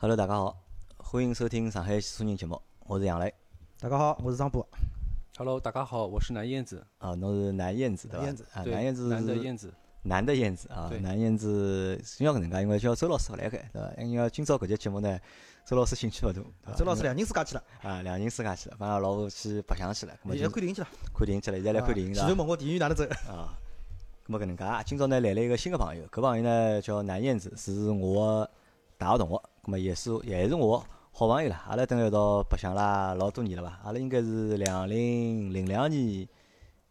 [0.00, 0.56] Hello，大家好，
[0.98, 3.34] 欢迎收听上海西人节目，我是杨磊。
[3.80, 4.64] 大家好，我是张波。
[5.36, 6.86] Hello，大家好，我是南燕子。
[6.98, 8.24] 啊，侬是南燕子对伐？
[8.24, 9.74] 南燕子啊，南燕子南的是燕子。
[10.02, 14.02] 南的燕子啊，南燕子主要搿能介，因为叫周老师勿来个，对伐？
[14.04, 15.18] 因为今朝搿节节目呢，
[15.66, 20.86] 周老师兴趣勿大，周老师两人自家去了，啊，两人自家去了，帮阿拉老婆去白相去了，现就在看电影去了。
[21.12, 22.28] 看电影去了，现在来看电影对伐？
[22.28, 23.02] 前头问我电影院哪能走？
[23.28, 23.50] 啊，
[24.24, 28.50] 咁么搿能介，今朝呢来了一个新个朋友，搿朋友呢叫南燕子，是我个
[28.96, 31.64] 大学同学，咁么也是也是我好朋友啦。
[31.68, 33.80] 阿拉蹲辣一道白相啦老多年了伐？
[33.84, 36.26] 阿拉应该是两零零两年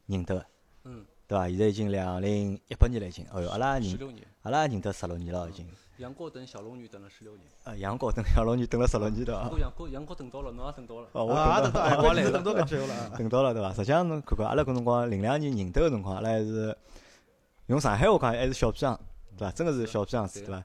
[0.05, 0.45] 认得个，
[0.83, 1.47] 嗯，对伐？
[1.49, 5.65] 现在已经两零一八年了已经，哦哟，阿拉认十六年，阿拉认得十六年了已经。
[5.97, 7.43] 杨过等小龙女等了十六年。
[7.63, 9.49] 啊，杨过等小龙女等了十六年对伐不？
[9.49, 11.07] 过杨过杨过等到了，侬也等到了。
[11.13, 13.11] 哦，我啊，等到等到，我来了等到搿句了啊。
[13.17, 13.73] 等到了对伐？
[13.73, 16.77] 实际上侬看看，阿拉搿辰光零两年认得个辰光，阿拉还是
[17.65, 18.95] 用上海话讲还是小屁孩，
[19.35, 19.51] 对伐？
[19.53, 20.63] 真个是小屁孩子，对伐？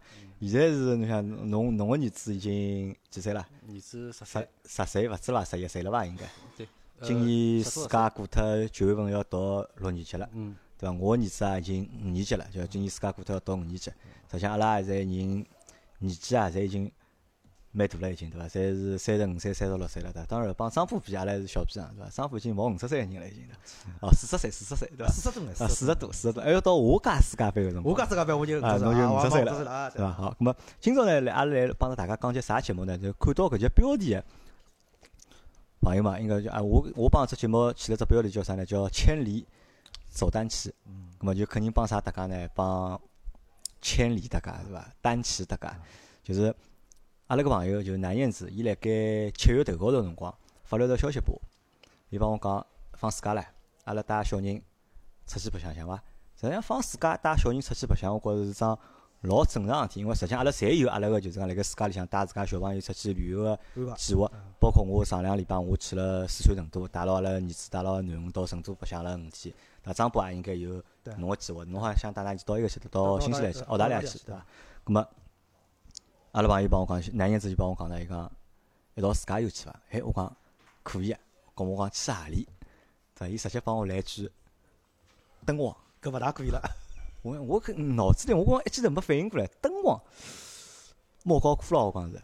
[0.49, 3.47] 现在是侬想侬侬个儿子已经几岁了？
[3.69, 5.45] 儿子十十，十岁勿止伐？
[5.45, 6.05] 十一岁了伐？
[6.05, 6.25] 应该。
[6.57, 6.67] 对。
[6.99, 10.95] 呃今年暑假过脱，九月份要读六年级了，嗯，对伐？
[11.01, 13.91] 我儿子啊已经五年级了，就今年暑假过脱要读五年级。
[14.31, 15.07] 实际上阿拉现在人
[15.99, 16.89] 年纪啊，侪已经
[17.73, 18.47] 蛮大了，已经对伐？
[18.47, 20.27] 侪是三十五岁、三十六岁了，对伐？
[20.27, 22.11] 当然帮张波比，阿拉还是小屁孩，对伐？
[22.11, 24.07] 张波已经毛五十岁个人了，已经对伐。
[24.07, 25.13] 哦，四十岁，四十岁，对伐？
[25.13, 27.95] 四十多四十多，四十多，还要到我家世界杯个辰光。
[27.95, 30.13] 我家世界杯我就啊，侬就五十岁了，对伐？
[30.13, 32.97] 好，那么今朝呢，来阿拉来帮着大家讲节啥节目呢？
[32.99, 34.25] 就看到搿节标题个
[35.81, 38.67] 朋友嘛，应该就啊，我我帮这节目起了只标题叫啥呢？
[38.67, 39.47] 叫“千里
[40.09, 40.73] 走单骑”。
[40.87, 41.09] 嗯。
[41.19, 42.49] 咁么就肯定帮啥大家呢？
[42.55, 43.01] 帮
[43.81, 44.89] 千里大家是伐？
[45.01, 45.77] 单骑大家，
[46.23, 46.55] 就是
[47.29, 50.35] 阿拉个朋友就是南燕子，伊辣盖七月头高头辰光
[50.65, 51.41] 发了条消息拨我，
[52.11, 53.45] 伊帮我讲放暑假唻，
[53.85, 54.61] 阿拉带小人
[55.27, 55.97] 出去白相相伐？
[56.37, 58.79] 实际上放暑假带小人出去白相，我觉着是桩
[59.23, 63.59] 老正常个事体，因为实际上阿拉侪有阿拉个就是讲辣盖暑假里向带自家小朋友出去旅游个
[63.97, 64.31] 计划，
[64.61, 69.55] 包括我上两个礼拜我去了四川成都，带牢阿拉儿子带牢囡恩到成都白相了五天。
[69.85, 70.83] 那张波也应该有
[71.19, 74.47] 侬个计划，侬好像想带㑚儿子到一个去，到到新西兰去，澳大利亚去，对对伐？
[74.85, 75.09] 咁么，
[76.33, 78.33] 阿拉朋友帮我讲，南燕子就帮我讲呢，伊讲
[78.95, 79.81] 一道自驾游去伐？
[79.91, 80.35] 哎，我讲
[80.83, 81.21] 可以啊，
[81.55, 82.49] 跟我讲去何里？
[83.15, 83.29] 对伐？
[83.29, 84.31] 伊直接帮我来句
[85.45, 85.77] 敦煌。
[86.01, 86.59] 搿勿大可以了。
[87.21, 90.01] 我我搿脑子里我讲一记头没反应过来，敦煌
[91.23, 92.23] 莫高窟咯，我讲是，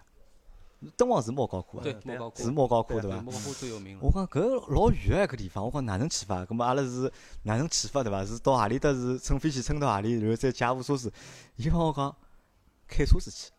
[0.97, 3.21] 敦煌是莫高窟啊，对，莫高窟是莫高窟对对，伐？
[3.21, 4.01] 莫高窟最有名了。
[4.03, 4.41] 我讲搿
[4.75, 6.47] 老远个搿地方，我讲哪能去法？
[6.47, 8.25] 葛末阿拉是哪能去法对伐？
[8.25, 11.13] 是到何里搭是乘飞机乘到何里，然后再借部车子。
[11.57, 12.17] 伊帮我讲
[12.89, 13.53] 开车子去。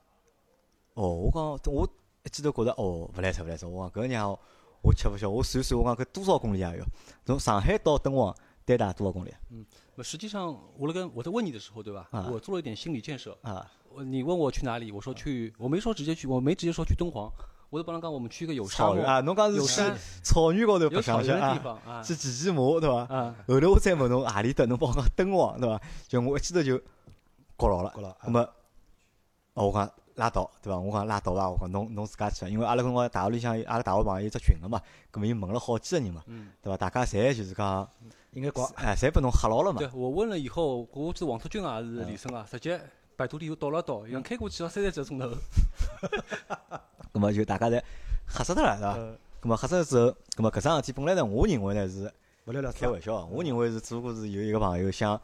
[0.99, 1.89] 哦，我讲我
[2.25, 3.65] 一记头觉着哦，勿来塞勿来塞。
[3.65, 4.37] 我讲搿娘
[4.81, 6.85] 我吃勿消，我算算我讲搿多少公里啊要？
[7.25, 9.65] 从上海到敦煌单打多少公里嗯？
[9.95, 12.05] 那实际上，我那个我在问你的时候，对吧？
[12.11, 13.37] 啊我做了一点心理建设。
[13.43, 17.31] 啊，我你问我去哪里，我说去，我没说直接去，我没直接说去敦煌，
[17.69, 21.57] 我就帮侬讲我们去一个有沙漠、啊，侬讲是去有山、草原高头白相相
[22.03, 23.13] 去骑骑马对伐？
[23.13, 23.35] 啊。
[23.47, 25.81] 后头我再问侬何里搭，侬帮我讲敦煌对伐？
[26.09, 27.93] 就我一记头就觉牢了。
[27.95, 28.49] 觉牢啊咁么，
[29.53, 30.77] 哦，我讲拉倒对伐？
[30.77, 31.49] 我讲拉倒伐？
[31.49, 32.49] 我讲侬侬自家去伐？
[32.49, 34.81] 因为阿拉搿辰光大学里向阿拉大学朋友有只群个嘛，
[35.11, 36.77] 咁么伊问了好几个人嘛，嗯对伐？
[36.77, 37.89] 大家侪就是讲，
[38.33, 38.65] 应该讲。
[38.75, 39.89] 哎，侪拨侬吓牢了嘛对。
[39.93, 42.79] 我问了以后，我记得王特军啊是嗯李生啊，直接
[43.15, 45.29] 百度地图倒了倒，伊讲开过去要三十几个钟头。
[47.13, 47.81] 咁么就大家侪
[48.27, 48.93] 吓死脱了，是伐？
[48.93, 52.11] 呃咁么吓死之后，咁么搿桩事体本来呢，我认为呢是
[52.45, 55.17] 勿了了开玩笑啊，我认为是只不过是有一个朋友想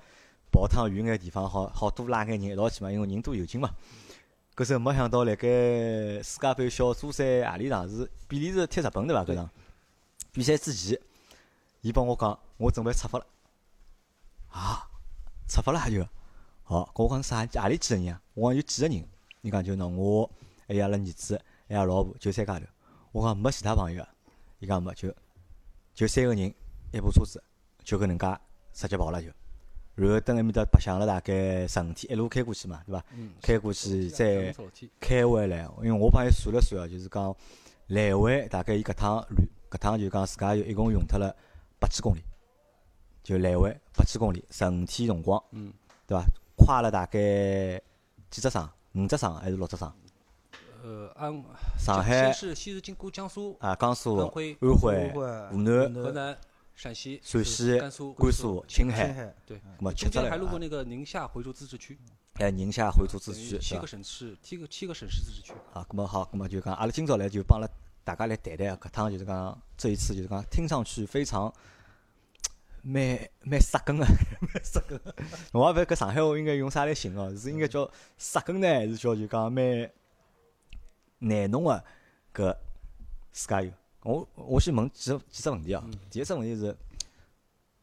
[0.54, 3.70] 跑趟远眼地方，好好多拉眼人一道去嘛，因为人多有劲嘛。
[4.56, 5.50] 搿时候没想到，辣盖
[6.24, 9.26] 世界杯小组赛何里场是比利时踢日本对伐？
[9.26, 9.50] 搿场
[10.32, 10.98] 比赛之前，
[11.82, 13.26] 伊帮我讲，我准备出发了。
[14.48, 14.88] 啊，
[15.50, 16.08] 出发了就，
[16.64, 17.46] 好，搿我讲啥？
[17.46, 18.22] 何里几个人啊？
[18.34, 19.06] 我讲有几个人？
[19.42, 20.32] 伊讲就喏，我
[20.66, 21.36] 还有阿拉儿子，
[21.68, 22.66] 还有阿拉老婆，就三家头。
[23.12, 24.10] 我讲没其他朋友啊？
[24.60, 25.14] 伊讲没，就
[25.94, 26.54] 就三个人，
[26.94, 27.44] 一部车子，
[27.84, 28.40] 就搿能介
[28.72, 29.28] 直接跑了就。
[29.96, 33.04] 然后等埃面搭白相了大概十五天，一路开过去嘛，对伐？
[33.16, 34.54] 嗯，开过去再
[35.00, 37.36] 开回来，因为我帮伊算了算啊，就是讲
[37.88, 41.34] 来回大概伊搿趟旅搿趟就讲自家一共用脱了
[41.80, 42.20] 八千公里，
[43.24, 45.72] 就来回八千公里，十五天辰光，嗯，
[46.06, 46.26] 对伐？
[46.58, 47.82] 跨了大概
[48.30, 48.70] 几只省？
[48.96, 49.92] 五只省还是六只省？
[50.84, 51.44] 呃，安
[51.78, 55.20] 上海先是先是经过江苏、啊，江苏、安徽、安徽、湖
[55.52, 56.38] 湖南、河南、
[56.76, 61.98] 陕西、陕西、甘肃、甘肃、青青海，对，那么七中只来啊间还路过那个宁夏回族自治区，
[62.34, 63.88] 哎宁夏回族自治区，七个？
[63.88, 65.54] 省市，七个七个省市自治区。
[65.74, 67.74] 啊，那么好，那么就讲，阿拉今朝来就帮阿拉
[68.04, 71.52] 大家来谈谈搿趟就是讲这一次就是讲听上去非常
[72.82, 75.00] 蛮蛮杀根个，蛮杀根。
[75.54, 79.90] 我也勿晓得搿上海话应该用啥来形容，是应该叫杀根呢，还是叫就讲蛮
[81.20, 81.84] 难弄个
[82.34, 82.56] 搿
[83.32, 83.72] 自驾游。
[84.06, 85.84] 我我先问几个几只问题啊。
[86.12, 86.78] 第一只问题是，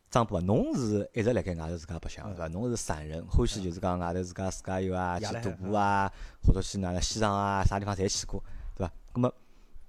[0.09, 2.47] 张波啊，侬是一直辣盖外头自家白相是伐？
[2.47, 6.11] 侬是散人，欢喜就是讲外头自家自驾游啊，去徒步啊，
[6.47, 8.41] 或者去哪能西藏啊，啥地方侪去过，
[8.77, 8.93] 对伐？
[9.13, 9.35] 葛末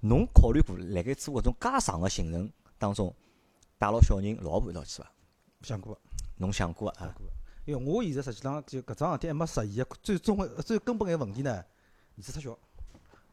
[0.00, 3.14] 侬考虑过辣盖做搿种介长个行程当中，
[3.78, 5.08] 带牢小人、老婆一道去伐？
[5.62, 5.96] 想过，
[6.38, 7.14] 侬想过啊？
[7.64, 12.58] 因为我现在实际上就搿桩事体还没实现个最终个最根本个问题呢，儿子太小，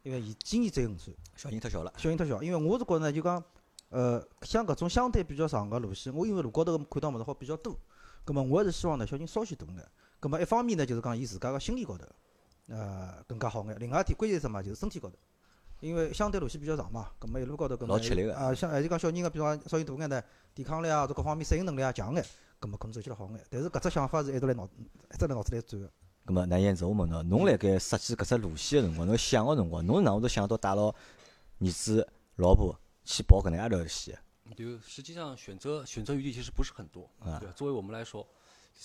[0.02, 2.42] 因为伊今年只有五岁，小人太小了，小人太小。
[2.42, 3.42] 因为我是觉着呢，就讲，
[3.90, 7.76] 呃，像搿种相对比较长个路线，我因为路高头看到物事好比较多，
[8.24, 9.88] 葛末我还是希望呢，小人稍许大眼。
[10.18, 12.04] 葛末一方面呢，就是讲伊自家个心理高头，
[12.66, 13.76] 呃，更加好眼。
[13.78, 14.60] 另外一点关键是什么？
[14.62, 15.14] 就是身体高头，
[15.78, 20.20] 因为相对路线比较长嘛，葛末一路高头搿老吃力个啊，像还是讲小人个，比方稍微大眼呢，
[20.52, 22.24] 抵抗力啊，各方面适应能力啊强眼，
[22.58, 23.40] 葛末可能走起来好眼。
[23.48, 24.68] 但是搿只想法是一直辣脑
[25.14, 25.88] 一直辣脑子里转个。
[26.24, 30.88] 葛末那燕子，我问侬，侬辣盖设计搿只路线个辰光，侬想个辰光，侬是哪会头想到带牢
[31.58, 34.18] 儿子、老婆去跑搿能介条线？
[34.56, 37.50] 就实际上选择选择余地其实不是很多，啊对？
[37.52, 38.26] 作为我们来说，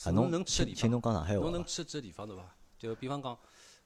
[0.03, 2.55] 啊，侬侬能去的请请地方，侬讲上海话侬能去这地方对伐？
[2.77, 3.37] 就比方讲，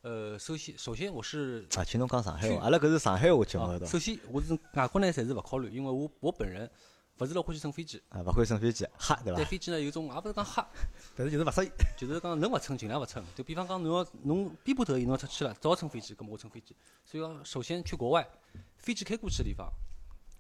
[0.01, 3.91] 呃，首先首先我是啊，请侬讲上海去话，阿拉搿是上海话节目啊对，伐？
[3.91, 6.69] 首先我是外国呢，暂时勿考虑，因为我我本人
[7.21, 9.35] 勿是老欢喜乘飞机，啊，勿会乘飞机，吓，对伐？
[9.35, 10.67] 对飞机呢有种也勿是讲吓，
[11.15, 11.69] 但是就是勿适意。
[11.95, 13.23] 就是讲能勿乘尽量勿乘。
[13.35, 16.75] 就比方讲侬要侬逼不得已侬要出去了，只好乘飞机，搿么我乘飞机。
[17.05, 18.27] 所以讲，首先去国外，
[18.79, 19.71] 飞机开过去的地方，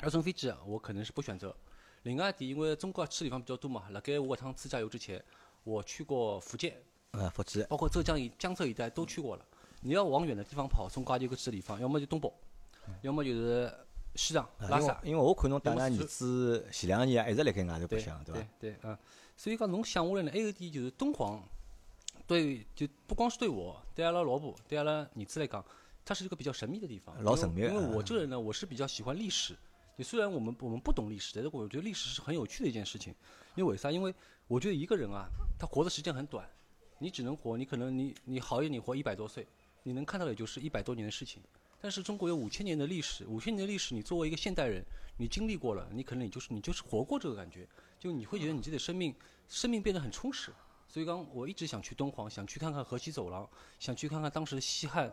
[0.01, 1.55] 要乘飞机啊，我可能是不选择。
[2.01, 5.23] 另外一点，因为中国去的地方比较多嘛，辣盖我搿趟自驾游之前，
[5.63, 6.81] 我去过福建，
[7.11, 9.45] 啊，福建，包括浙江一江浙一带都去过了。
[9.81, 12.33] 你要往远的地方跑，中国也有个去的地方，要么就东北，
[13.03, 13.71] 要么就是
[14.15, 14.99] 西藏、拉萨。
[15.03, 18.71] 因为我看侬带㑚儿子前两年啊一直辣盖外头白对相，对伐对？
[18.71, 18.97] 对，嗯，
[19.35, 21.41] 所以讲侬想下来呢，还有一点就是敦煌，
[22.27, 25.63] 对，就不光是对我，对阿拉老婆，对阿拉儿子来讲，
[26.03, 27.15] 它是一个比较神秘的地方。
[27.23, 29.55] 老神秘的因为我嗯这个人呢，我是比较喜欢历史。
[29.97, 33.13] 就虽然我们我们不懂历史，但是我觉得历史是很有趣的一件事情。
[33.55, 33.91] 因为为啥？
[33.91, 34.13] 因为
[34.47, 35.27] 我觉得一个人啊，
[35.59, 36.49] 他活的时间很短，
[36.97, 39.45] 你只能活，你可能你你好一点，你活一百多岁，
[39.83, 41.43] 你能看到的也就是一百多年的事情。
[41.81, 44.85] 但是中国有五千年的历史，五千年的历史，你作为一个现代人，
[45.17, 47.67] 你经历过了，你可能你就是你就是活过这个感觉，
[47.99, 49.15] 就你会觉得你自己的生命
[49.47, 50.53] 生命变得很充实。
[50.87, 53.49] 所以刚我一直想去敦煌，想去看看河西走廊，
[53.79, 55.11] 想去看看当时的西汉，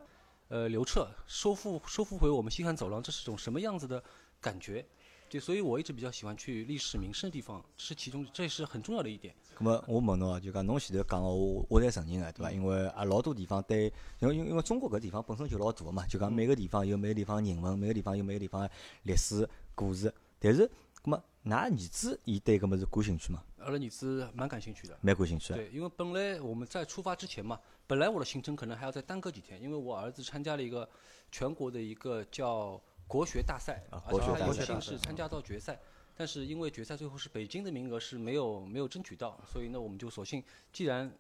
[0.48, 4.02] 呃刘彻收复收复回我们西汉走廊，这是种什么样子的
[4.38, 4.84] 感觉？
[5.28, 9.34] 就所以我一直比较喜欢去历史名胜的地方，是其中这是很重要的一点。
[9.58, 12.50] 咁么我问侬啊，就讲侬前头讲个，我我侪承认个，对伐？
[12.50, 18.70] 因为啊老多地方对，因为因为中国搿地方本身就老大个嘛，就讲每个地方有每个地方人文，每个地方有每个地方个
[19.02, 20.12] 历史故事。
[20.40, 20.66] 但是，
[21.02, 23.42] 咁么㑚儿子伊对搿物事感兴趣吗？
[23.58, 24.96] 阿拉儿子蛮感兴趣的。
[25.02, 25.56] 蛮感兴趣个。
[25.56, 30.88] 对，因为本来我们在出发之前嘛，本来我的行程可能还要再耽搁几天，因为我儿子参加了一个
[31.32, 34.80] 全国的一个叫国学大赛，啊而且他有国学大赛。
[34.80, 35.80] 幸是参加到决赛，
[36.14, 41.10] 但是因为决赛最后是北京的名额是没有没有争取到，所以呢我们就索性既然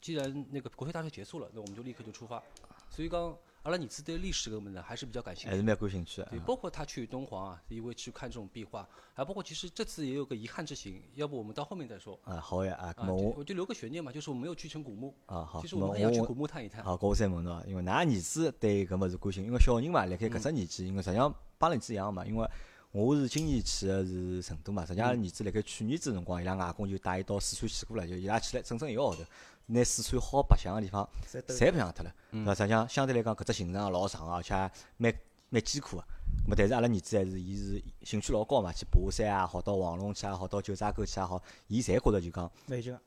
[0.00, 2.42] 既然那个国学大赛结束了，那我们就立刻就出发。
[2.90, 5.62] 所以讲阿拉儿子对历史搿个物事还是比较感兴趣还是。
[5.62, 6.28] 蛮感兴趣个。
[6.30, 12.16] 对，包括他去敦煌啊，因为去看这种壁画，还包括其实这次也有个遗憾之行，要不我们到后面再说。
[12.22, 15.12] 啊，好呀啊，我就我就留个悬念嘛，就是我没有去成古墓。
[15.26, 16.84] 啊好，其实我们很想去古墓探一探。
[16.84, 22.48] 好，搿我再问侬啊，因为㑚儿子对搿物事关心，因为小人嘛，辣盖搿只年纪，因为实际上帮儿子一样嘛，因为
[22.92, 29.24] 我是今年去个是成都嘛，实际上儿子辣盖去年子辰光，伊拉外公就带伊到四川去过了，就伊拉去了整整一个号头，
[29.66, 32.54] 拿四川好白相个地方侪白相脱了，对伐？
[32.54, 34.54] 实际上相对来讲，搿只行程也老长个，而且
[34.96, 35.12] 蛮
[35.50, 36.04] 蛮艰苦个。
[36.44, 42.50] 咁么，但是阿拉儿子还是伊是兴趣老高嘛，去爬山也好，到黄龙去也好，到九寨沟去也好，伊侪觉着就讲。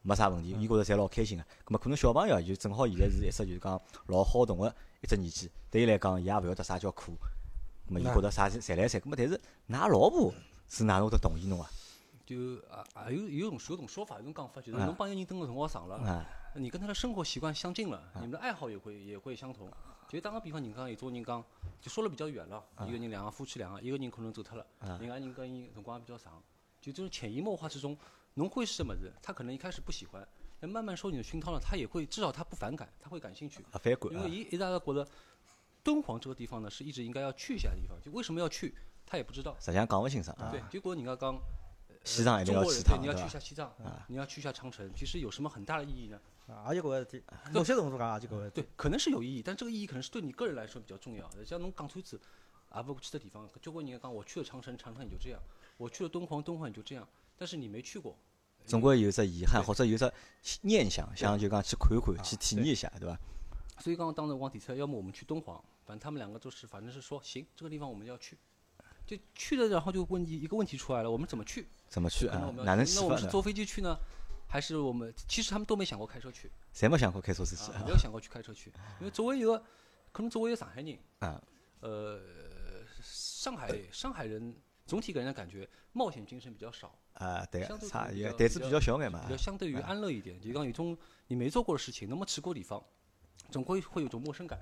[0.01, 1.43] 没啥问题，伊觉着侪老开心个。
[1.43, 7.13] 咁么可能小朋友啊就正好现在是一只就是讲老好动个一只年纪，对伊来讲，伊也勿晓得啥叫苦。
[7.87, 8.99] 咁么伊觉着啥侪来三。
[8.99, 9.39] 咁么但是
[9.69, 10.33] 㑚老婆
[10.67, 11.69] 是哪能会得同意侬啊？
[12.29, 19.67] 就啊啊有有种有种说法，有种讲法，就是啊侬帮一个人蹲个辰光长了，啊，你跟他的生活习惯相近了，你们的爱好也会也会相同。
[20.07, 21.43] 就打个比方，人讲有种人讲，
[21.81, 24.65] 就说了比较远了，一个人两个夫妻两个，一个人可能走脱了，
[25.00, 26.39] 另外人跟伊辰光也比较长，
[26.79, 27.98] 就这种潜移默化之中，
[28.36, 30.27] 侬会是什么子，他可能一开始不喜欢，
[30.59, 33.63] 但慢慢受你的熏陶了，他也会至少他不反感，他会感兴趣。
[33.71, 35.07] 啊反感啊因为，伊一直在觉得
[35.83, 39.55] 敦煌这个地方呢是一直应该要去一下的地方，就为什么要去，他也不知道。
[39.59, 40.50] 实际上讲不清爽啊。
[40.51, 41.39] 对，结果人家讲，
[42.03, 43.39] 西藏一定要去趟，对你要去一下？
[43.39, 43.72] 西藏，
[44.08, 46.20] 你要去一下长城，其实有什么很大的意义呢？
[46.48, 48.62] 啊，也就搿个事体，某些程度讲也就搿个事体。
[48.62, 51.46] 对，可能是有意义，但这个意义可能是对你个人来说比较重要的。
[51.46, 52.20] 像侬讲出子，
[52.70, 55.39] 啊不去的地方，交关人讲我去了长城，长城也就这样；
[55.77, 57.08] 我去了敦煌，敦煌也就这样。
[57.38, 58.18] 但是你没去过，
[58.65, 60.12] 总归有只遗憾，或者有只
[60.62, 63.20] 念想，想就讲去看看，去体验一下，对吧？
[63.79, 68.38] 所以刚刚当时光提出来，要么我们去敦煌，反正他们两个都是，反正是说行，这个地方我们要去，
[69.09, 71.67] 就去了，然后就问一一个问题出来了，我们怎么去？
[71.87, 72.37] 怎么去哪
[72.75, 73.97] 能那我们是坐飞机去呢，
[74.47, 79.57] 还是我们其实他们都没想过开车去，谁没想过开车子去啊，没有想过去开车去，因为作为一个
[80.11, 81.41] 可能作为一个上海人，啊？
[81.79, 82.21] 呃，
[83.01, 89.31] 上海上海人总体给人的感觉冒险精神比较少，啊，对个，相对也胆子比比较较小眼嘛比。
[89.31, 90.39] 较相对于安乐一点。
[90.39, 92.83] 就讲有种你没做过的事情，那么去过地方，
[93.49, 94.59] 总归会有种陌生感。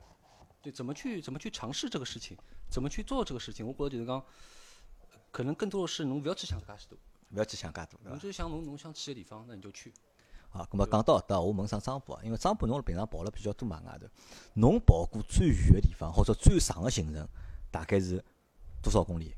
[0.68, 2.38] 对，怎么去怎么去尝试这个事情，
[2.70, 4.22] 怎么去做这个事情，我觉着就是讲，
[5.32, 6.98] 可能更多的是侬不要去想介许多，
[7.32, 9.94] 不要去想介多，侬就想侬侬想去个地方，那你就去。
[10.50, 14.08] 好，咁么讲到搿搭，我问声张波啊，因为张波侬平常跑了比较多嘛外头，
[14.56, 17.26] 侬跑过最远个地方或者最长个行程，
[17.72, 18.22] 大概是
[18.84, 19.34] 多少公里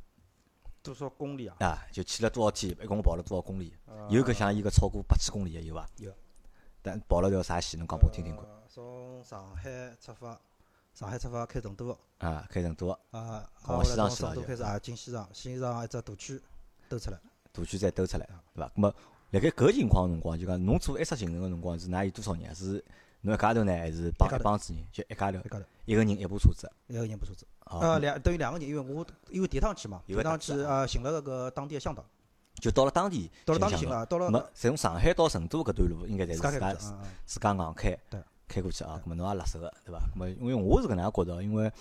[0.82, 1.56] 多少公里啊？
[1.60, 1.86] 啊？
[1.92, 3.76] 就去了多少天，一共跑了多少公里？
[4.10, 5.88] 有搿像伊个超过八千公里个有伐？
[5.98, 6.12] 有。
[6.82, 7.78] 但跑了条啥线？
[7.80, 8.44] 侬讲拨我听听看。
[8.46, 10.40] 呃从上海出发，
[10.94, 16.42] 上海出发开成都，啊，开成都，啊，往西藏去了开始啊进西藏，西藏一只大区
[16.90, 17.18] 兜出来。
[17.52, 18.72] 大区再兜出来，对伐？
[18.76, 18.94] 那么，
[19.32, 22.54] 辣盖搿情况个辰光，就讲侬做一只行程个辰光是㑚有多少人啊？
[22.54, 22.84] 是
[23.22, 24.84] 侬一家头呢，还是帮一帮子人？
[24.92, 26.70] 就一家头一，家头，一个人一部车子。
[26.88, 27.48] 一个人一部车子。
[27.66, 32.04] 好，呃，两等于两个人，因为我因为第一趟去嘛，第有一趟去啊啊寻了搿个当地的向导，
[32.56, 34.28] 就到了当地，到了当地了，到导。
[34.28, 36.74] 咁么从上海到成都搿段路，应该侪是自家
[37.26, 39.02] 自家硬开对开过去啊。
[39.06, 40.00] 咁么侬也辣手个，对伐？
[40.14, 41.72] 咁么因为我是搿能样觉得，因为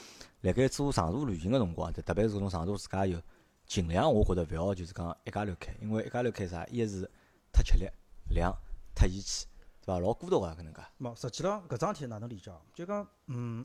[0.42, 3.20] 辣盖做长途旅行个辰光，特别是搿种长途自驾游，
[3.66, 6.64] 尽量我觉得勿要就是讲一家头开，因为一家头开啥？
[6.66, 7.10] 一是
[7.50, 7.90] 太吃力，
[8.34, 8.54] 两
[8.94, 9.46] 太义气，
[9.80, 9.98] 对伐？
[9.98, 10.80] 老孤独个搿能介。
[11.00, 12.60] 冇，实际浪搿桩事体哪能理解啊？
[12.74, 13.64] 就讲，嗯，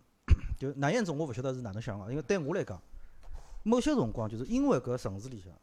[0.58, 2.82] 就南彦总我勿晓得是哪能想个，因为对我来讲，
[3.64, 5.54] 某些辰光就是因为搿城市里向，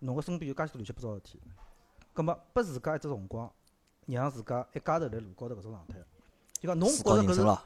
[0.00, 1.40] 侬个身边有介许多乱七八糟个事体，
[2.12, 3.50] 葛末拨自家一只辰光，
[4.06, 5.98] 让自家一家头辣路高头搿种状态，
[6.60, 7.58] 就讲侬觉着搿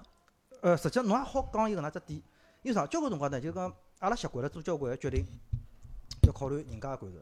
[0.61, 2.19] 呃，实际上侬也好讲一个哪只点，
[2.63, 2.87] 因为啥？
[2.87, 5.25] 交关辰光呢，就讲阿拉习惯了做交关个决定，
[6.23, 7.21] 要考虑人家个感受，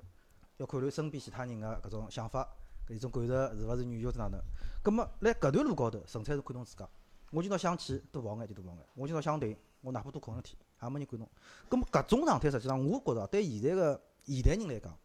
[0.57, 2.49] 要考虑身边其他人个搿种想法，
[2.89, 4.41] 搿一种感受是勿是软弱是哪能？
[4.83, 6.89] 葛末辣搿段路高头，纯粹是看侬自家。
[7.31, 11.29] 我今朝想去多跑眼就多跑眼，我今朝想停，我哪怕多困一天，也没人管侬。
[11.69, 14.97] 葛末搿种状态，实际上我觉着对现在个现代人来讲，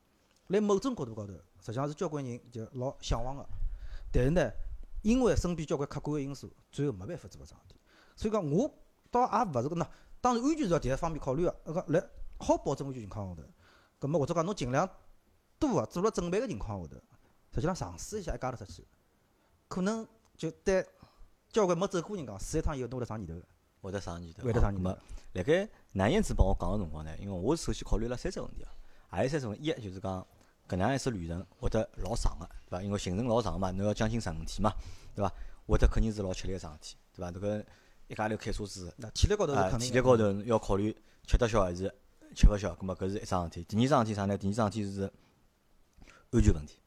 [0.47, 3.45] 辣某种角度高头，实际上是交关人就老向往个。
[4.13, 4.49] 但是呢，
[5.01, 7.79] 因为身边交关客观个因素，最后没办法做搿桩事体。
[8.15, 8.71] 所以讲，我
[9.09, 9.87] 倒也勿是搿喏，
[10.19, 11.55] 当然安全是要第一方面考虑个。
[11.65, 12.07] 搿个辣
[12.39, 13.47] 好保证安全情况下头，
[13.99, 14.89] 葛末或者讲侬尽量
[15.59, 16.95] 多个做了准备个情况下头，
[17.53, 18.87] 实际上尝试一下一家头出去，
[19.67, 20.85] 可能就对
[21.49, 23.45] 交关没走过人讲，试一趟以后侬会得上念头个，
[23.81, 24.43] 会得上念头。
[24.43, 24.97] 会得上念头咁么。
[25.33, 28.71] 辣盖南燕子帮我讲个辰光呢，因为我首先考虑了三只问题啊，
[29.09, 29.63] 还有三只问题？
[29.63, 30.25] 一就是讲
[30.71, 32.81] 搿能样一次旅程会得老长个，对伐？
[32.81, 34.73] 因为行程老长嘛，侬要将近十五天嘛，
[35.13, 35.29] 对伐？
[35.67, 37.29] 会得肯定是老吃力个桩事体，对伐？
[37.29, 37.65] 迭个
[38.07, 39.79] 一家头开车子，那体力高头肯定的。
[39.79, 40.95] 体力高头要考虑
[41.27, 41.93] 吃得消还是
[42.33, 43.65] 吃勿消，葛末搿是一桩事体。
[43.65, 44.37] 第二桩事体啥呢？
[44.37, 45.11] 第二桩事体是
[46.31, 46.77] 安全问题，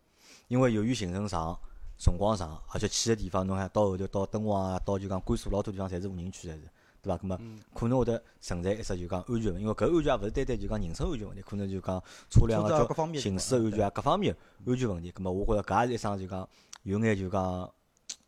[0.48, 1.58] 因为由于行程长、
[1.98, 6.70] 辰光长，而且去个地方侬看到后头到敦煌啊，到就讲甘肃老多地方侪是无人区，侪是
[7.04, 7.16] 对伐？
[7.18, 7.40] 葛末
[7.74, 12.68] 可能会得存在一只就讲安全问题，因为搿安全也勿是单单就讲人身安全问题，可能就讲车辆啊
[13.14, 15.10] 行驶安全啊各方面安全问题。
[15.12, 16.48] 葛末我觉着搿也是一桩就讲
[16.82, 17.72] 有眼就讲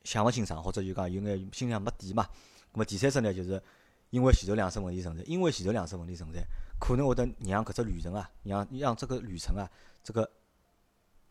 [0.05, 2.25] 想勿清爽，或者就讲有眼心里向没底嘛。
[2.73, 3.63] 咁么第三只呢，就是
[4.11, 6.45] 因为前头两只问题存在，因为前头两只问题存在，
[6.79, 9.69] 可能会得让搿只旅程啊，让让这个旅程啊，
[10.05, 10.31] 这个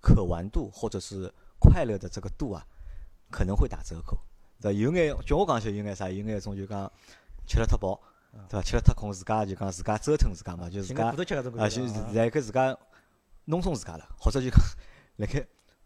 [0.02, 2.66] 可玩度或者是快乐的这个度啊，
[3.32, 4.18] 可能会打折扣。
[4.60, 4.80] 对伐？
[4.80, 6.92] 有眼叫我讲起来有眼啥，有眼一种就讲
[7.48, 8.00] 吃了太饱，
[8.50, 8.62] 对伐？
[8.62, 11.12] 吃了太空，自家就讲自家折腾自家嘛，就自家啊，
[11.70, 12.12] 就是啊。
[12.14, 12.78] 辣盖自家
[13.46, 14.60] 弄松自家了，或者就讲
[15.18, 15.46] 辣盖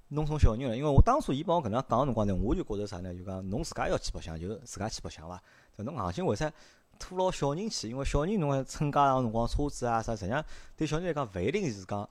[0.09, 0.75] 弄松小人了。
[0.75, 3.13] 因为我当初伊帮我搿能样讲个辰光呢，我就觉着啥呢？
[3.13, 5.41] 就讲侬自家要去白相，就自家去白相伐。
[5.75, 6.51] 但侬硬劲为啥
[6.97, 7.89] 拖牢小人去？
[7.89, 10.43] 因为小人侬还乘家长辰光车子啊啥，实际上
[10.75, 12.09] 对小人来讲勿一定是讲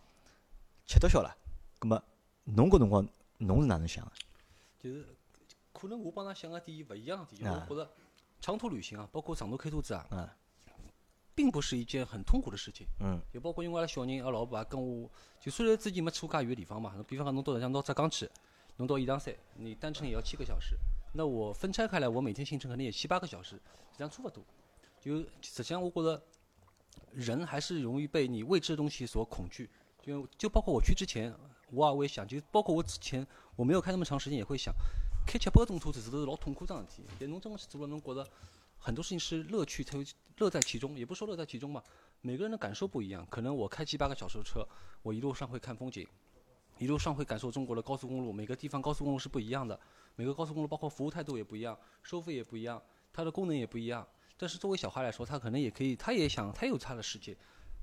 [0.87, 1.35] 吃得消了。
[1.79, 2.03] 葛末
[2.45, 3.07] 侬搿辰光
[3.39, 4.13] 侬是哪能想个？
[4.81, 5.05] 就是
[5.73, 7.91] 可能我帮㑚想个点勿一样的点，啊我觉得
[8.41, 10.29] 长途旅行啊，包括长途开车子啊，嗯
[11.35, 12.87] 并不是一件很痛苦的事情。
[13.01, 15.09] 嗯就包括因为阿拉小人，阿拉老婆也跟我，
[15.41, 18.29] 就虽然自己没去过介远的地方嘛，比方讲侬到像到浙江去，
[18.77, 20.77] 侬到颐堂山，你单程也要七个小时，
[21.15, 24.43] 那我分拆开来，我每天行程可能也七八个小时，实际上差不多。
[25.01, 26.21] 就实际上我觉得
[27.13, 29.71] 人还是容易被你未知的东西所恐惧。
[30.03, 31.33] 就就包括我去之前，
[31.71, 34.75] 我也会想，就包括我之前我没有开那么长时间，也会想，
[35.29, 37.03] 开七八个钟头这都是老痛苦桩事体。
[37.21, 38.27] 但侬真的去做了，侬觉得
[38.79, 40.03] 很多事情是乐趣才
[40.39, 41.85] 乐在其中，也不说乐在其中吧。
[42.23, 44.67] 每个人的感受不一样，可能我开七八个小时的车，
[45.03, 46.09] 我一路上会看风景，
[46.79, 49.79] 一路上会感受中国的高速公路，每个地方高速公路是不一样的，
[50.17, 52.83] 每个高速公路包括服务态度也不一样，收费也不一样，
[53.13, 54.09] 它的功能也不一样。
[54.39, 57.37] 但是作为小孩来说，他可能也可以，他也想，他有他的世界。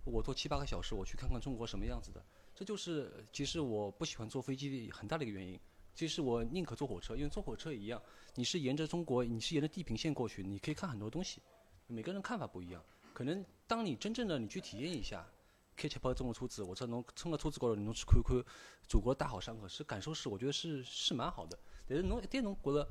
[0.03, 2.25] 我坐七八个小时，我去看看中国什么样子的。
[2.55, 5.59] 这就是其实我不喜欢坐飞机很大的一个原因。
[5.95, 8.01] 其实我宁可坐火车，因为坐火车也一样，
[8.35, 11.41] 你是沿着中国，你是沿着地平线过去，你可以看很多东西。
[11.87, 12.83] 每个人看法不一样，
[13.13, 15.25] 可能当你真正的你去体验一下，
[15.73, 18.43] 开七八中国车子，我这能乘个车子高头，侬去看看
[18.89, 21.57] 祖国大好山河，是感受是我觉得是是蛮好的。
[21.87, 22.85] 但是侬一旦侬觉得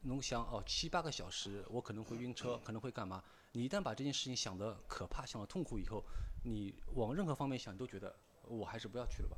[0.00, 3.22] 侬想哦七八个小时，我可能会晕车，可能会干嘛？
[3.52, 6.02] 你一旦把这件事情想得可怕、想得痛苦以后，
[6.44, 8.16] 你往任何方面想，你都觉得
[8.48, 9.36] 我还是不要去了吧。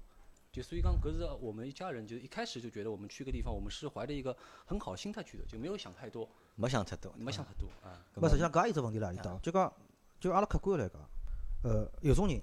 [0.55, 7.99] 就所以讲，搿是我们一家人就一开始就觉得我们去个地方，我们是怀着一个很好心态去的，就没有想太多，没想太多，没想太多啊。
[8.15, 9.73] 没，实际上搿也有只问题辣里搭，就讲
[10.21, 11.01] 就阿拉客观来讲，
[11.65, 12.41] 呃，有种人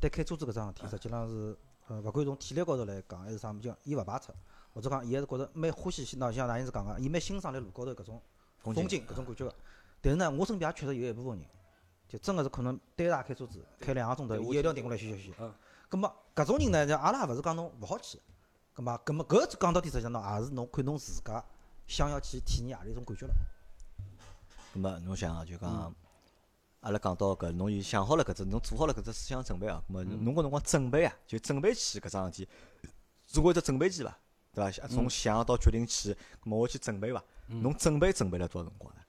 [0.00, 1.56] 对开车子搿桩事体，实际上是
[1.88, 4.32] 呃，勿管从体力高头来讲，还是啥物事，伊勿排斥，
[4.72, 8.22] 或者讲伊还是觉着蛮欢喜，喏，像哪样子讲个，伊蛮欣赏辣路高头搿种
[8.58, 9.52] 风风景搿种感觉个。
[10.00, 11.48] 但是呢，我身边也确实有一部分人，
[12.08, 15.34] 就真个是可能单大开车子开两个钟头，伊一定要停下来休息休息。
[15.92, 15.98] 嗯。
[15.98, 18.18] 葛末搿种人呢，就阿拉也勿是讲侬勿好去，
[18.72, 21.44] 葛末葛末搿讲到底实际上侬，也是侬看侬自家
[21.86, 23.34] 想要去体验何里种感觉了。
[24.74, 25.94] 咁么侬想啊，就讲，
[26.80, 29.82] 阿拉讲到搿，侬已想好了搿只，侬做好了搿只思想准备啊。
[29.86, 32.48] 咁么侬搿辰光准备啊，就准备去搿桩事体，
[33.26, 34.16] 做过一只准备期伐？
[34.54, 34.88] 对伐？
[34.88, 37.22] 从想到决定去，咁么我去准备伐？
[37.48, 39.01] 侬准备准备了多少辰光呢？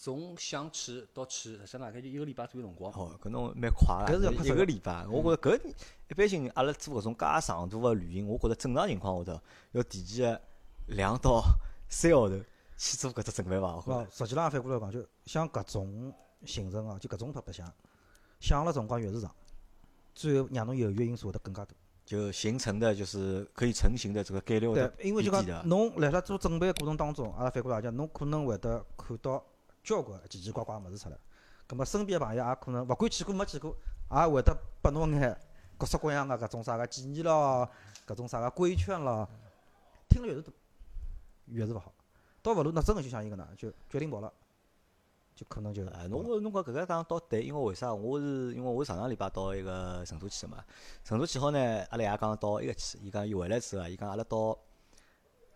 [0.00, 2.92] 从想去到去，实际上大概就一个礼拜左右辰光。
[2.92, 5.04] 哦，搿侬蛮快搿是要个，一个礼拜。
[5.08, 5.74] 我觉着搿
[6.08, 9.40] 一般性，阿拉做搿种介长途个旅行，我觉着正常情况下头
[9.72, 10.40] 要提前个
[10.94, 11.42] 两到
[11.88, 12.38] 三个号头
[12.76, 13.74] 去做搿只准备伐？
[13.74, 14.10] 我觉咾着。
[14.12, 16.14] 实际浪反过来讲，就像搿种
[16.44, 17.68] 行程啊，就搿种特白相，
[18.38, 19.34] 想了辰光越是长，
[20.14, 21.76] 最后让侬犹豫个因素会得更加多。
[22.06, 29.44] 就形成的就是可以成型的这个概率会对，因为就讲侬辣辣做准备个过程当中，阿拉反过来讲，侬可能会得看到
[29.88, 31.16] 交关奇奇怪怪个物事出来。
[31.66, 33.74] 葛末身边个朋友也可能勿管去过没去过，
[34.10, 35.38] 也会得拨侬眼
[35.78, 37.68] 各式各样个搿种啥个建议咯，
[38.06, 39.28] 搿种啥个规劝咯，
[40.08, 40.52] 听了越是多，
[41.46, 41.92] 越是勿好。
[42.42, 44.32] 倒勿如那真个就像伊搿能，就决定跑了，
[45.34, 47.94] 就可能就哎，侬觉侬讲搿个讲倒对，因为为啥？
[47.94, 50.64] 我是因为我上上礼拜到一个成都去个嘛，
[51.04, 51.58] 成都去好呢，
[51.90, 54.58] 阿拉爷讲到一个去，伊讲伊回来之后啊，伊讲阿拉到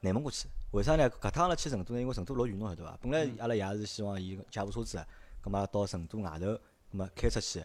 [0.00, 0.48] 内蒙古去。
[0.72, 1.08] 为啥呢？
[1.10, 2.00] 搿趟阿拉去成都呢？
[2.00, 2.98] 因为成都老远，侬晓得伐？
[3.02, 5.04] 本来阿拉爷是希望伊借部车子，
[5.42, 6.60] 葛末到成都外头，葛
[6.92, 7.60] 末开出去，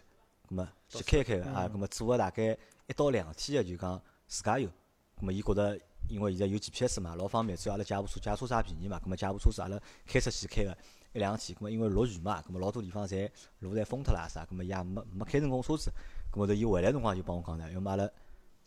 [0.48, 4.68] 葛末去开开个啊，葛末做个大概一到两天个就讲自驾游。
[5.16, 10.76] 葛末伊觉着，因为现在有 GPS 嘛，老方便，只要阿拉借部车，借车子也便宜嘛，葛末借部车子阿拉开出去开个
[11.14, 15.90] 一两天，葛末因为落雨嘛，葛末老多地方侪路侪封脱啦啥，葛末伊也没没开成功车子，
[16.30, 18.06] 葛末头伊回来辰光就帮我讲呢，要么阿拉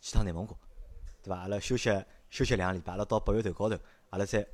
[0.00, 0.56] 去趟内蒙古，
[1.22, 1.42] 对伐？
[1.42, 1.88] 阿拉休息
[2.28, 3.76] 休息两个礼拜，阿拉到八月头高头，
[4.12, 4.46] 阿拉再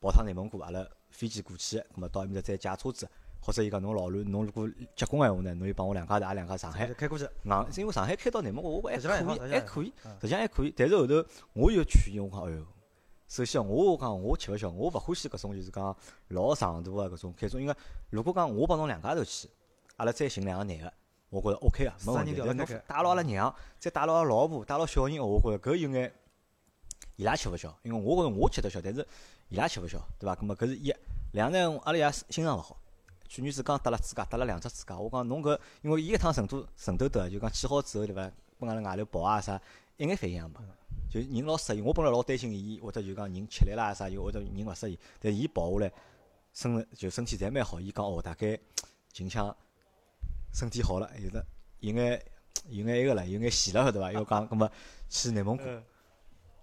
[0.00, 3.08] 跑趟内蒙古，阿拉飞机过去，葛末到埃面搭再借车子，
[3.40, 6.92] 或者伊讲侬老卵，侬如果结棍闲话呢，侬就帮我两家头，也两家上海。
[6.94, 7.24] 开过去。
[7.44, 10.74] 硬，因为上海开到内蒙古，我还可以，还可以嗯，实际上还可以。
[10.76, 12.66] 但是后头我又劝伊，我讲，哎哟，
[13.28, 15.96] 首先我讲我吃勿消，我勿欢喜搿种就是讲
[16.28, 17.74] 老长途个搿种开车，因为
[18.10, 19.48] 如果讲我帮侬两家头去，
[19.96, 20.92] 阿拉再寻两个男个，
[21.30, 22.32] 我觉着 OK 个，没问题。
[22.32, 26.12] 侬带牢阿拉娘，再带牢阿拉老婆，带牢小人，我觉着搿有眼
[27.16, 29.06] 伊拉吃勿消，因为我觉着我吃得消，但是
[29.48, 30.34] 伊拉吃勿消，对伐？
[30.34, 30.92] 葛末搿是一，
[31.32, 32.76] 两呢，阿拉爷心脏勿好。
[33.28, 34.96] 去年子刚搭了支架，搭了两只支架。
[34.98, 38.30] 我讲侬搿，因为伊一趟成都成都搭，就讲去好之后对伐？
[38.60, 39.60] 跟阿拉外头跑啊啥，
[39.96, 40.54] 一眼反应也没。
[41.10, 44.98] 就人老适应，我本来老担心伊或者就讲人吃力啦啥，又或者人勿适应。
[45.20, 45.92] 但伊跑下来，
[46.52, 47.80] 身就身体侪蛮好。
[47.80, 48.58] 伊讲哦，大概
[49.12, 49.56] 近腔
[50.52, 51.44] 身体好了，有的
[51.80, 52.22] 有眼
[52.68, 54.12] 有眼埃个了，有眼闲了，晓得伐？
[54.12, 54.70] 要讲葛末
[55.08, 55.64] 去内蒙古。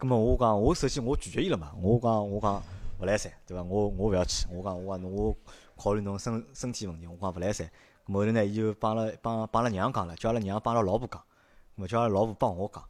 [0.02, 2.64] 葛末我讲，我首先我拒绝伊了嘛，我讲我讲
[3.00, 3.62] 勿来三，对伐？
[3.62, 5.36] 我我勿要去，我讲我讲侬我
[5.78, 7.70] 考虑侬身身体问题，我讲勿来三。
[8.08, 12.84] 咁后头呢，伊就帮了帮帮阿拉娘讲了，叫阿拉娘帮阿拉老婆讲，咁么叫阿拉老婆帮我讲。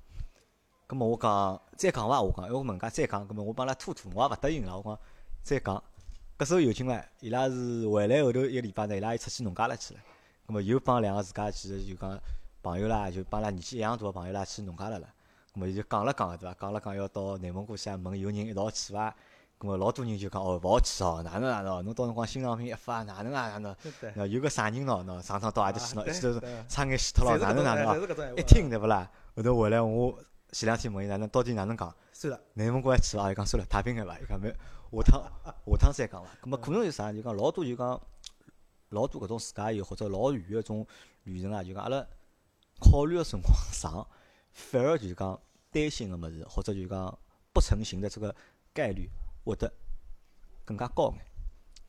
[0.88, 2.22] 咁么我讲再讲伐？
[2.22, 4.78] 我讲，因为我问家再讲，咁么我帮阿拉拖拖，我也勿答应了。
[4.78, 4.98] 我讲
[5.44, 5.84] 再讲，
[6.38, 10.00] 搿时候有劲唻，伊拉是回来后头一个礼拜呢，伊拉又出去农家乐去了。
[10.48, 12.18] 咁么又帮两个自家去就讲
[12.64, 15.10] 朋友啦，就帮阿拉年纪一样大个朋友啦去农家乐了。
[15.54, 16.56] 咁么伊就讲了讲个对伐？
[16.60, 19.14] 讲了讲要到内蒙古去啊，问有人一道去伐？
[19.60, 21.82] 咁么老多人就讲哦，勿好去哦，哪能哪能哦？
[21.84, 24.30] 侬到辰光新账品一发，哪能啊哪能？
[24.30, 28.08] 有个啥人喏，喏上趟到阿搭去喏，对一记头差眼死脱了，哪能哪能哦？
[28.08, 29.12] 哦一听对勿啦？
[29.36, 30.18] 后头回来我
[30.52, 31.94] 前两天问伊哪能，到底哪能讲？
[32.14, 33.32] 算了，内蒙古还去伐？
[33.32, 34.18] 伊讲算了，太平眼伐？
[34.20, 34.56] 伊讲没，下
[35.06, 36.30] 趟下趟再讲伐。
[36.42, 37.12] 咁么可能有啥？
[37.12, 38.02] 就讲老多就讲
[38.90, 40.88] 老多搿种自驾游或者老远个种
[41.24, 42.04] 旅程啊，就讲阿拉
[42.80, 44.08] 考虑个辰光长，
[44.54, 45.40] 反而就是讲
[45.72, 47.20] 担心个物事，或者就是讲
[47.54, 48.36] 不成型的这个
[48.74, 49.10] 概率
[49.44, 49.72] 会得
[50.66, 51.26] 更加高眼。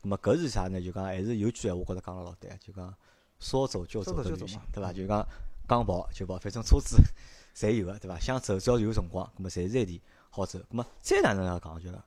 [0.01, 0.81] 那么搿是啥呢？
[0.81, 2.93] 就讲还是有句闲话，觉着讲了老对啊，就讲
[3.39, 4.91] 说走就走的旅行，对伐？
[4.91, 5.25] 就讲
[5.67, 6.97] 讲跑就跑，反正车子
[7.55, 8.19] 侪有个，对伐？
[8.19, 10.59] 想走只要有辰光，搿么随时随地好走。
[10.59, 12.03] 搿么再哪能样讲，就讲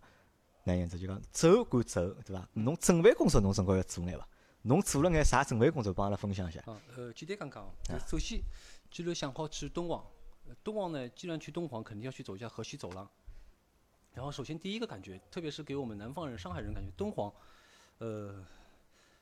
[0.64, 2.49] 哪样子就讲走归走，对伐？
[2.53, 4.29] 侬准备工作侬总归要做眼伐？
[4.62, 5.92] 侬做了眼啥准备工作？
[5.95, 6.61] 帮阿拉分享一下。
[6.66, 7.71] 啊，呃，简单讲讲哦。
[8.07, 8.40] 首先，
[8.90, 10.05] 既然想好去敦煌，
[10.62, 13.09] 敦煌呢，既然去敦煌，肯定要去走一下河西走廊。
[14.14, 17.32] 然后，首先第一个感觉，特别是给我们南方人、上海人感觉，敦煌，
[17.98, 18.44] 呃，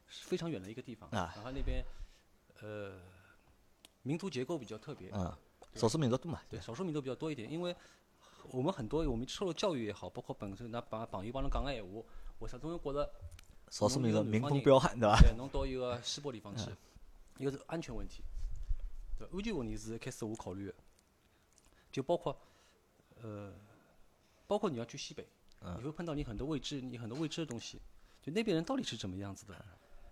[0.06, 1.08] 是非常远的一个地方。
[1.10, 1.32] 啊。
[1.34, 1.84] 然后那边，
[2.60, 3.00] 呃，
[4.02, 5.10] 民族结构比较特别。
[5.10, 5.38] 啊。
[5.74, 6.40] 少数民族多嘛？
[6.48, 7.50] 对，少数民族比较多一点。
[7.50, 7.74] 因为
[8.50, 12.00] 我们很多我们受了教育也好，包括本身那帮朋友帮侬讲个闲话，
[12.38, 13.10] 我啥总会觉得
[13.70, 15.18] 少数民族民风彪悍，对吧？
[15.20, 16.70] 对，侬到一个西北地方去，
[17.38, 18.22] 一个是安全问题，
[19.18, 20.74] 对，安全问题是开始我考虑的，
[21.94, 22.37] 就包括，
[23.22, 23.52] 呃。
[24.46, 25.26] 包括你要去西北，
[25.78, 27.80] 你会碰到你很多未知、你很多未知的东西。
[28.22, 29.54] 就那边人到底是怎么样子的？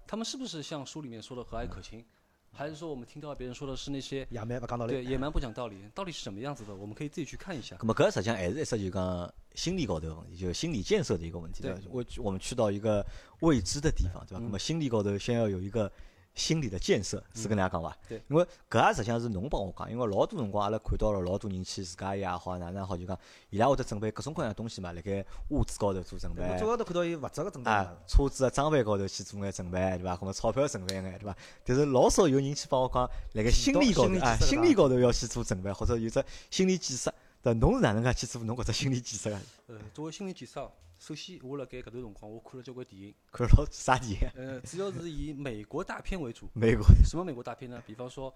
[0.07, 2.03] 他们是不是像书里面说的和蔼可亲？
[2.51, 4.93] 还是说我们听到别人说的是那些野蛮不讲道理？
[4.95, 6.75] 对，野蛮不讲道理，到底是什么样子的？
[6.75, 7.77] 我们可以自己去看一下。
[7.79, 11.63] 那么，搿实际上还是一只就讲心理高头问题，就心理建设的一个问题。
[11.63, 13.05] 对，我我们去到一个
[13.41, 14.41] 未知的地方，对吧？
[14.43, 15.93] 那么心理高头先要有一个。
[16.35, 17.97] 心理的建设是跟大家讲伐？
[18.09, 23.19] 对，因为搿也实际上是侬帮我讲，因为老多辰光阿拉看到了老多人去自家也好，哪能好就讲，
[23.51, 26.43] 伊拉会得准备各种各样东西嘛，辣盖物资高头做准备。
[26.59, 27.71] 主要都看到有物质个准备。
[27.71, 30.17] 啊，车子个装备高头去做眼准备，对伐？
[30.17, 31.37] 或者钞票准备眼，对伐？
[31.65, 33.03] 但是老少有人去帮我讲，
[33.35, 37.13] 辣盖心理高头啊，心理高头要去做准备，或者有只心理建设。
[37.43, 39.37] 对，侬是哪能介去做侬搿只心理建设个？
[39.67, 40.71] 呃，作为心理建设。
[41.01, 44.29] 首先，我辣盖搿段辰光，我看了交关电影，看了啥电影？
[44.37, 46.49] 呃，主要是以美国大片为主。
[46.55, 47.83] 美国什么美国大片呢？
[47.85, 48.33] 比方说，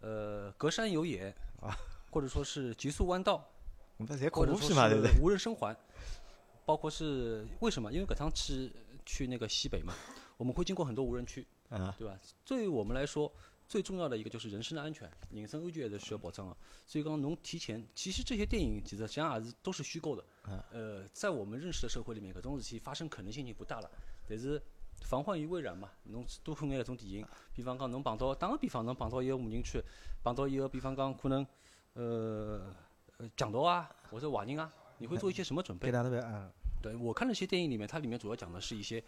[0.00, 1.34] 呃，《隔山有眼》
[1.66, 1.74] 啊，
[2.10, 3.42] 或者说是《极速弯道》，
[4.30, 4.74] 或者说是
[5.22, 5.74] 《无人生还》，
[6.66, 7.90] 包括是为什么？
[7.90, 8.70] 因为搿趟去
[9.06, 9.94] 去那个西北嘛，
[10.36, 12.20] 我们会经过很多无人区，啊，对吧？
[12.44, 13.32] 对于我们来说。
[13.72, 16.54] 最重要的一个就是人身的安全，人身安全还是需要保障的。
[16.86, 20.22] 所以讲，侬提前，其实这些电影其实讲也是都是虚构的。
[20.70, 23.90] 呃，在我们认识的社会里面，搿种事体发生可能性已经不大了。
[24.28, 24.60] 但是
[25.00, 29.82] 防患于未然嘛，侬多看眼搿种电影，比方讲侬碰到，打个比方，侬碰到一个无人区，
[30.22, 31.46] 碰到一个比方讲可能
[31.94, 32.74] 呃
[33.34, 35.90] 强盗啊或者坏人啊，你会做一些什么准备？
[36.82, 39.02] 对，我看那些电影里面，它里面主要讲的是一些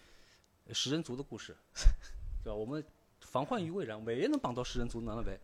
[0.73, 1.55] 食人族的故事，
[2.43, 2.55] 对吧？
[2.55, 2.83] 我们。
[3.35, 5.37] 防患于未然，万一能帮到食人族哪能办？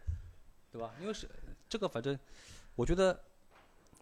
[0.71, 0.95] 对吧？
[1.01, 1.29] 因为是
[1.69, 2.17] 这个，反正
[2.77, 3.21] 我觉得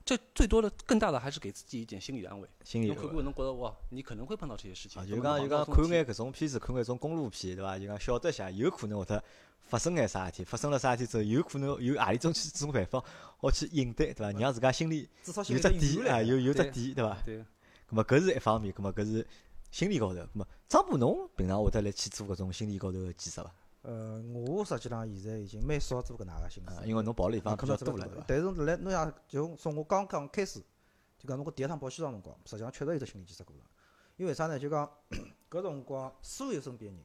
[0.05, 2.47] 这最多的、更大的还是给自己一点心理安慰。
[2.63, 5.03] 心理会不会能觉得哇，你可能会碰到这些事情？
[5.07, 7.79] 就讲就讲看眼搿种片子，看眼种公路片，对伐？
[7.79, 9.25] 就讲晓得下有可能会得
[9.69, 13.03] 发生眼啥事体，发生了啥事体之后，有可能有何里种去种办法
[13.39, 14.39] 好去应对，对伐？
[14.39, 17.17] 让自家心里有只底啊，有有只底，对伐？
[17.25, 17.39] 对。
[17.39, 19.27] 咁么搿是一方面，咁么搿是
[19.71, 20.21] 心理高头。
[20.21, 23.51] 咁么张波侬平常会得来去做搿种心理高头个建设伐？
[23.89, 28.07] 呃，我实际上现在已经蛮少做搿能个心思，因为侬跑地方比较多了？
[28.29, 30.61] 但是来侬像就从我刚刚开始，
[31.17, 33.65] 就讲侬搿第一趟跑西藏辰光，实际上确实有只心理建设过程。
[34.19, 34.59] 因为啥呢？
[34.59, 34.87] 就讲
[35.49, 37.03] 搿辰光所有身边人，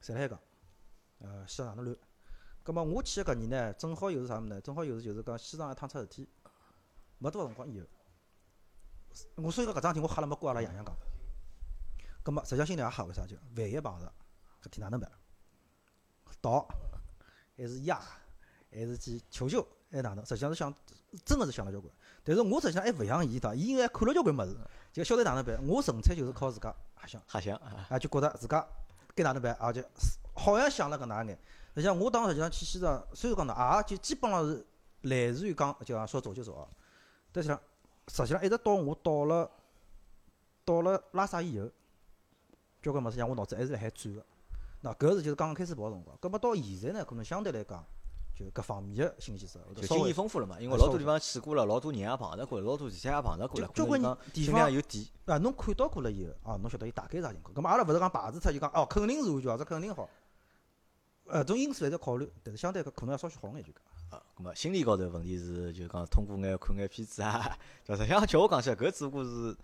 [0.00, 0.40] 侪辣海讲，
[1.18, 1.94] 呃，西藏哪能乱？
[2.62, 4.60] 葛末我去个搿年呢，正好又是啥物事呢？
[4.62, 6.26] 正好又是就是讲西藏一趟出事体，
[7.18, 7.86] 没多少辰光以后，
[9.34, 10.96] 我所以讲搿桩事体我吓了没过阿拉爷娘讲。
[12.22, 14.10] 葛末实际上心里也吓，为啥就万一碰着
[14.62, 15.12] 搿天哪能办？
[16.46, 16.68] 逃
[17.56, 18.00] 还是压，
[18.70, 20.24] 还是去求救，还哪能？
[20.24, 20.72] 实际上是想，
[21.24, 21.92] 真个是想了交关。
[22.22, 23.54] 但是我实际上还勿像伊，对伐？
[23.54, 24.56] 伊应该看了交关物事，
[24.92, 25.58] 就晓得哪能办。
[25.66, 28.64] 我纯粹就是靠自家瞎想，瞎想啊，就觉着自家
[29.14, 29.84] 该哪能办，而且
[30.34, 31.36] 好像想了搿能眼。
[31.74, 34.64] 实际上我当时实际上去西藏，虽然讲呢，也就基本上是
[35.02, 36.68] 来自于讲，就讲说走就走啊。
[37.32, 37.60] 但是呢，
[38.08, 39.50] 实际上一直到我到了
[40.64, 41.68] 到了拉萨以后，
[42.82, 44.24] 交关物事像我脑子还是辣海转个。
[44.80, 47.84] 那搿是就是刚刚开始跑辰光，葛末到现在呢，可能相对来讲，
[48.34, 50.60] 就各方面的心理建设，就经验丰富了嘛。
[50.60, 54.00] 因为老多地方去过了，老多人也碰着过，老多事体也碰着过了，交关
[54.32, 55.10] 地方有底。
[55.24, 57.54] 啊，侬看到过了以后，啊，侬晓得伊大概啥情况。
[57.54, 60.08] 葛末阿拉勿是讲排除脱就讲哦，肯定是安全，这肯定好。
[61.28, 63.82] 呃，种因素还在考虑，但是相对可能要稍许好眼就讲。
[64.10, 67.58] 啊，葛末心理高头问题是，就讲通过眼看眼片子啊，
[67.88, 69.56] 实际上叫我讲起来，搿只不过是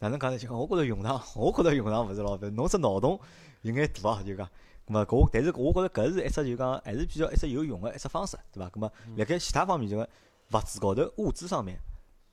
[0.00, 0.38] 哪能讲呢？
[0.38, 3.18] 就讲我觉着用场，我觉着用场勿是老烦，侬只脑洞。
[3.62, 4.46] 有眼大哦，就讲，
[4.86, 8.70] 咁么搿，但是我觉着搿是一只就讲，还是比较一只有用个一只方式，对伐？
[8.70, 10.08] 咁么，辣盖其他方面就讲
[10.52, 11.78] 物质高头、物质上面，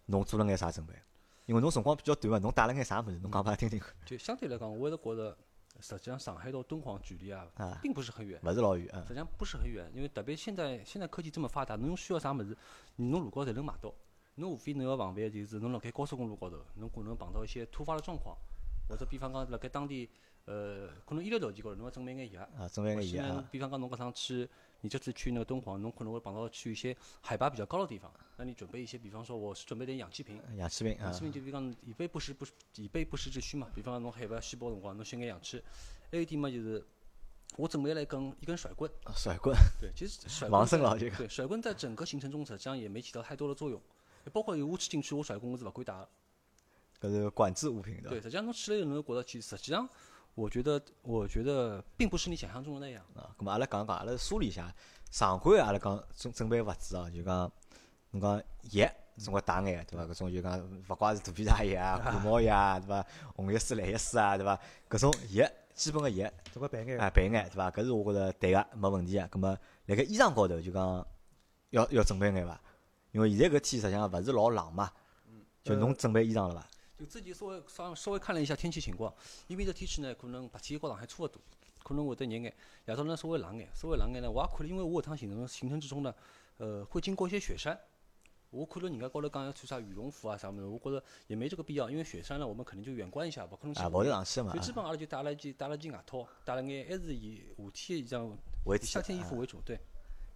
[0.06, 0.94] 侬做了眼啥准备？
[1.46, 3.20] 因为侬辰光比较短嘛，侬带了眼啥物事？
[3.20, 3.94] 侬讲拨拉听听看。
[4.06, 5.38] 就相对来讲，我是觉着，
[5.82, 7.46] 实际上上海到敦煌距离啊，
[7.82, 8.40] 并不是很远。
[8.44, 9.02] 勿是老远啊。
[9.02, 12.58] 实际上不是很远，因为特别现在现在科技这么发达，侬需要啥物事，
[12.96, 13.94] 侬路高头侪能买到。
[14.36, 18.38] 侬无非侬要防范就是侬辣盖高速公路高头，侬可能碰到一些突发的状况，
[18.88, 20.10] 或者比方讲辣盖当地。
[20.48, 22.42] 呃，可能医疗条件高头侬要准备眼药。
[22.58, 24.48] 啊，准备个现在侬药啊，比方讲侬搿趟去，
[24.80, 30.42] 你这次去那个敦煌，侬可能会碰到去一些海拔比较高的地方，那你准备一些，比方说我是准备点氧气瓶。
[30.56, 32.46] 氧气瓶啊氧气，瓶就比方以备不时不
[32.78, 33.68] 以备不时之需嘛。
[33.76, 35.62] 比方讲侬海拔稀薄辰光，侬吸眼氧气。
[36.10, 36.82] 还有一点嘛，就是
[37.58, 38.90] 我准备了一根一根甩棍。
[39.14, 43.82] 甩棍，对，其实甩王棍在生老这个对甩棍在整个行程中实际上也没起到太多的作用。
[44.32, 46.10] 包括有我去景区，我甩棍我是勿敢打的。
[47.00, 49.88] 搿是管制物品对对，实际上侬去了以后，侬会觉得其实实际上，
[50.38, 53.04] 我觉得我觉得并不是你想象中的那样。
[53.16, 54.72] 啊，咁么阿拉讲讲，阿拉梳理一下，
[55.10, 57.52] 常规阿拉讲准准备物资哦，就讲
[58.12, 58.40] 侬讲
[58.74, 60.04] 药，总归带眼对伐？
[60.06, 63.04] 搿种就讲勿怪是肚皮大药啊、感冒药啊，对伐？
[63.36, 64.60] 红药水、蓝药水啊，对伐？
[64.88, 67.72] 搿种药，基本个药，这个备眼哎，备眼对伐？
[67.72, 69.28] 搿是我觉着对个，没问题个。
[69.30, 71.08] 咁么，辣盖衣裳高头就讲
[71.72, 72.62] 要要准备眼伐？
[73.12, 74.92] 因为现在搿天实际上勿是老冷嘛，
[75.64, 76.68] 就侬准备衣裳了伐？
[76.98, 79.14] 就自己稍微稍稍微看了一下天气情况，
[79.48, 81.42] 因为这天气呢，可能白天和上海差勿多，
[81.84, 82.54] 可能会得热眼，
[82.88, 86.14] 夜到呢稍微冷眼，稍微冷眼呢，我也看了，因为我搿趟行程行程之中呢，
[86.58, 87.80] 呃，会经过一些雪山。
[88.50, 98.32] 我看到人家高头讲要穿啥羽绒服啊啥物事，我觉着也没这个必要，因为雪山呢，我们肯定就远观一下，勿可能去啊，爬跑得上去个嘛就，基本阿拉就带了一件带了一件外套，带了眼还是以夏天的衣裳，
[98.66, 99.78] 为主夏天衣啊服为主，对。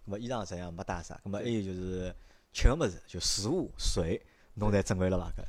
[0.04, 2.14] 那么衣裳实际上没带啥，那么还有就是
[2.52, 4.20] 吃个物事，就食物、水，
[4.54, 5.30] 侬侪准备了伐？
[5.30, 5.44] 搿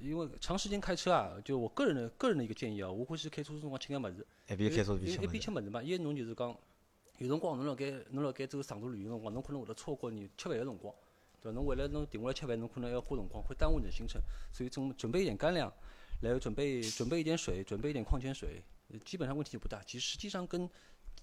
[0.00, 5.26] 因为长时间开车啊，就我个人的个人的一个建议啊，我欢喜开车子辰光吃眼物事，一边开车一边吃物事。
[5.28, 6.56] 边吃物事嘛，一侬就是讲，
[7.18, 10.94] 有辰光侬辣盖侬辣盖走长途旅行辰光，侬可能会得错过你吃饭个辰光，
[11.40, 11.54] 对伐？
[11.54, 14.20] 侬为了侬停下来吃饭，侬可能要花辰光，会耽误你的行程，
[14.52, 15.72] 所以准准备一点干粮，
[16.20, 19.82] 然后准备准备一点水，准备一点矿泉水，呃基本上问题就不大。
[19.84, 20.68] 其实实际上跟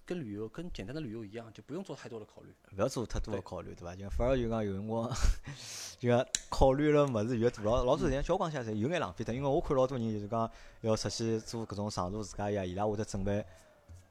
[0.06, 2.54] 跟旅游跟简单的旅游一样，就不用做太多的考虑。
[2.78, 3.96] 勿要做太多的考虑，对伐？
[3.96, 5.10] 就反而就讲有辰光，
[6.00, 9.34] 就讲考虑了物事越多，老老多实际上交关下来有眼浪费脱。
[9.34, 10.50] 因为我看老多人就是讲
[10.82, 13.44] 要出去做搿种长途自驾游，伊拉会得准备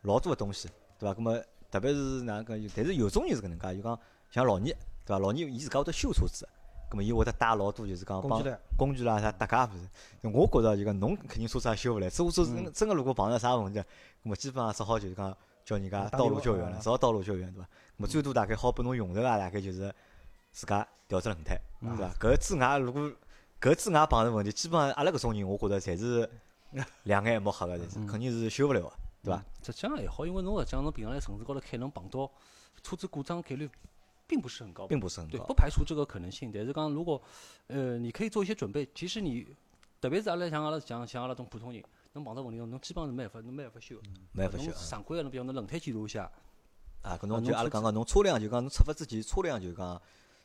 [0.03, 1.15] 老多个东西，对伐？
[1.15, 2.71] 葛么特别是哪能讲？
[2.75, 3.99] 但是有种人是搿能介，就讲
[4.31, 4.77] 像老年，
[5.07, 5.19] 对伐？
[5.21, 6.49] 老年伊自家会得修车子，
[6.91, 9.89] 葛么伊会得带老多就是讲帮工具来，工具啦啥搭界物事。
[10.33, 13.81] 我觉着就讲侬肯定车子也修勿来，只不过真真个如果碰着啥问题，
[14.25, 17.67] 葛么基本上只好就是讲叫人家道路救援了，只好道路救援对伐？
[17.67, 19.93] 葛么最多大概好拨侬用着个，大概就是
[20.53, 22.15] 自家调只轮胎，对伐？
[22.21, 23.11] 搿之外如果
[23.61, 26.29] 搿之外碰着问题，基本上阿拉搿种人，我觉着侪是
[27.05, 29.43] 两眼一抹黑个，侪是肯定是修勿了个，对伐？
[29.63, 32.31] 实际上还好，因为侬实际上侬平常在城市高头开，侬碰到
[32.83, 33.71] 车子故障概率
[34.27, 34.87] 并不是很高。
[34.87, 35.55] 并不是很高对不。
[35.55, 36.51] 排除这个可能性。
[36.53, 37.21] 但是讲，如果
[37.69, 38.87] 呃，你可以做一些准备。
[38.95, 39.47] 其实你，
[40.01, 41.83] 特别是阿拉像阿拉像像阿拉种普通人，
[42.15, 43.97] 侬碰到问题，侬基本上是没办法，侬没办法修。
[43.97, 46.31] 侬没办法修常规个，侬比方侬轮胎检查一下，
[47.03, 50.01] 啊，搿侬就阿拉讲讲，侬车辆就讲侬出发之前车辆就讲，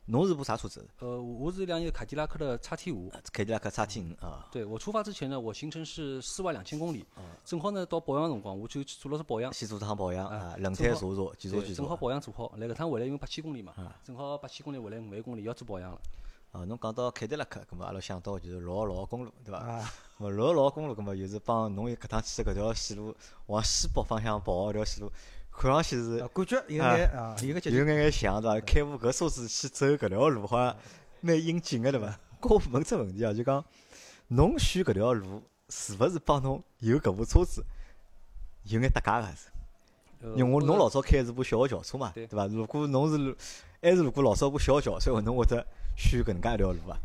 [0.06, 0.84] 侬是部啥车子？
[0.98, 3.12] 呃，我是一辆一个凯迪拉克的叉 T 五。
[3.32, 9.54] 凯迪拉克叉 T 五啊，对我出发之前呢，我行程是四万两千公里，哦正好呢到保养辰光，我就去做了次保养。
[9.54, 11.00] 先做趟保养啊啊，轮胎查查，
[11.38, 11.96] 检查检查正好。
[11.96, 12.52] 保养做好。
[12.58, 16.02] 来搿趟回来因为八千公里嘛啊，正好八千公里回来五万公里要做保养了。
[16.52, 19.60] 啊，侬讲到凯迪拉克，葛末阿拉想到就是六号六号公路，对伐？
[19.60, 25.12] 啊，咁么六号六号公路，葛末就是帮侬搿趟去的搿条线路往西北方向跑个搿条线路，
[25.52, 27.70] 看上去是呃感觉有眼啊，有个。
[27.70, 28.66] 有眼眼像对伐？
[28.66, 30.76] 开部搿车子去走搿条路，好像
[31.22, 32.08] 蛮应景个对伐？
[32.42, 33.64] 搿我问只问题啊，就讲
[34.30, 37.64] 侬选搿条路是勿是帮侬有搿部车子
[38.64, 42.48] 有眼搭界个因为我侬老早开的是部小个轿车嘛，对对伐？
[42.48, 43.36] 如果侬是
[43.82, 45.66] 还是如果老早部小轿车，侬会得
[46.00, 46.98] 选搿能介一条路伐？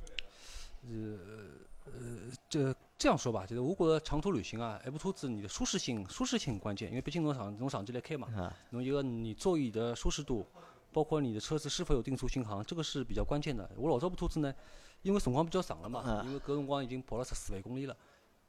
[2.49, 10.47] 这这样说吧，就是如果长途旅行啊，一部车子你的舒适性，舒适性很关键，因为毕竟侬长侬长期来开嘛，啊，侬一个你座椅的舒适度，
[10.93, 13.69] 包括你的车子是否有定速巡航，这个是比较关键的。
[13.77, 14.55] 我老早部车子呢，
[15.03, 17.97] 因为辰光比较长了嘛，啊因为搿辰光已经跑了十四万公里了。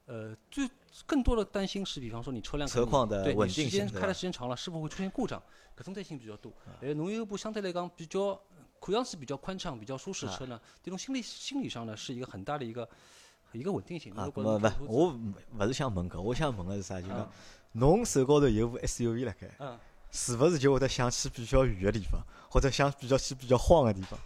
[0.05, 0.69] 呃，最
[1.07, 5.41] 更多的担心是，比方说你车辆车况的对你稳定时间开的时间长了，是否会出现故障？
[5.75, 6.53] 搿种担心比较多。
[6.81, 8.39] 哎，侬有一部相对来讲比较
[8.85, 12.87] 看上去比较宽敞、比较舒适的车呢，这种心理心理上呢是一个很大的一个
[13.51, 14.13] 一个稳定性。
[14.13, 17.01] 啊，如果咁么勿，侬开车子我勿是想问搿，我想问个是啥？
[17.01, 17.27] 就讲嗯
[17.71, 19.77] 侬手高头有部 SUV 辣盖，嗯，
[20.11, 24.19] 是勿是就会得想去比较远个地方，或者想比较去比较荒个地方？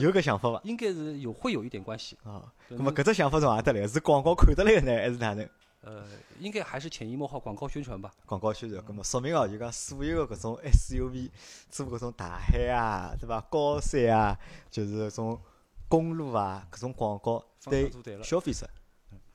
[0.00, 0.60] 有个想法伐？
[0.64, 2.16] 应该是有会有一点关系。
[2.24, 3.86] 啊，那么搿只想法从何得来？
[3.86, 5.48] 是广告看得来呢，还是哪能？
[5.86, 6.04] 呃，
[6.40, 8.12] 应该还是潜移默化广告宣传吧。
[8.26, 11.30] 广告宣传，咁么说明哦，就讲所有个搿种 SUV
[11.70, 13.40] 做搿种大海啊，对伐？
[13.42, 14.36] 高山啊，
[14.68, 15.40] 就是搿种
[15.88, 17.88] 公路啊，搿种广告对
[18.24, 18.68] 消费者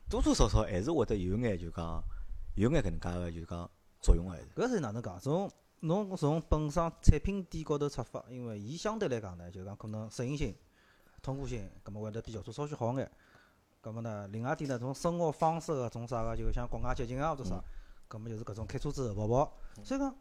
[0.10, 2.04] 多多少少还是会得有眼就讲
[2.56, 4.48] 有眼搿能介个就讲作用个还是。
[4.54, 5.18] 搿是哪能讲？
[5.22, 10.54] 从侬从本身产品点高头出发，因为伊相对来讲呢，就讲可能适应性、
[11.22, 13.10] 通过性，葛末会得比轿车稍许好眼。
[13.82, 17.60] 葛末呢，另外一点呢，从生活方式个种啥个，就像国外接近啊或者啥，
[18.08, 20.16] 葛末就是搿种开车子后跑跑，所以讲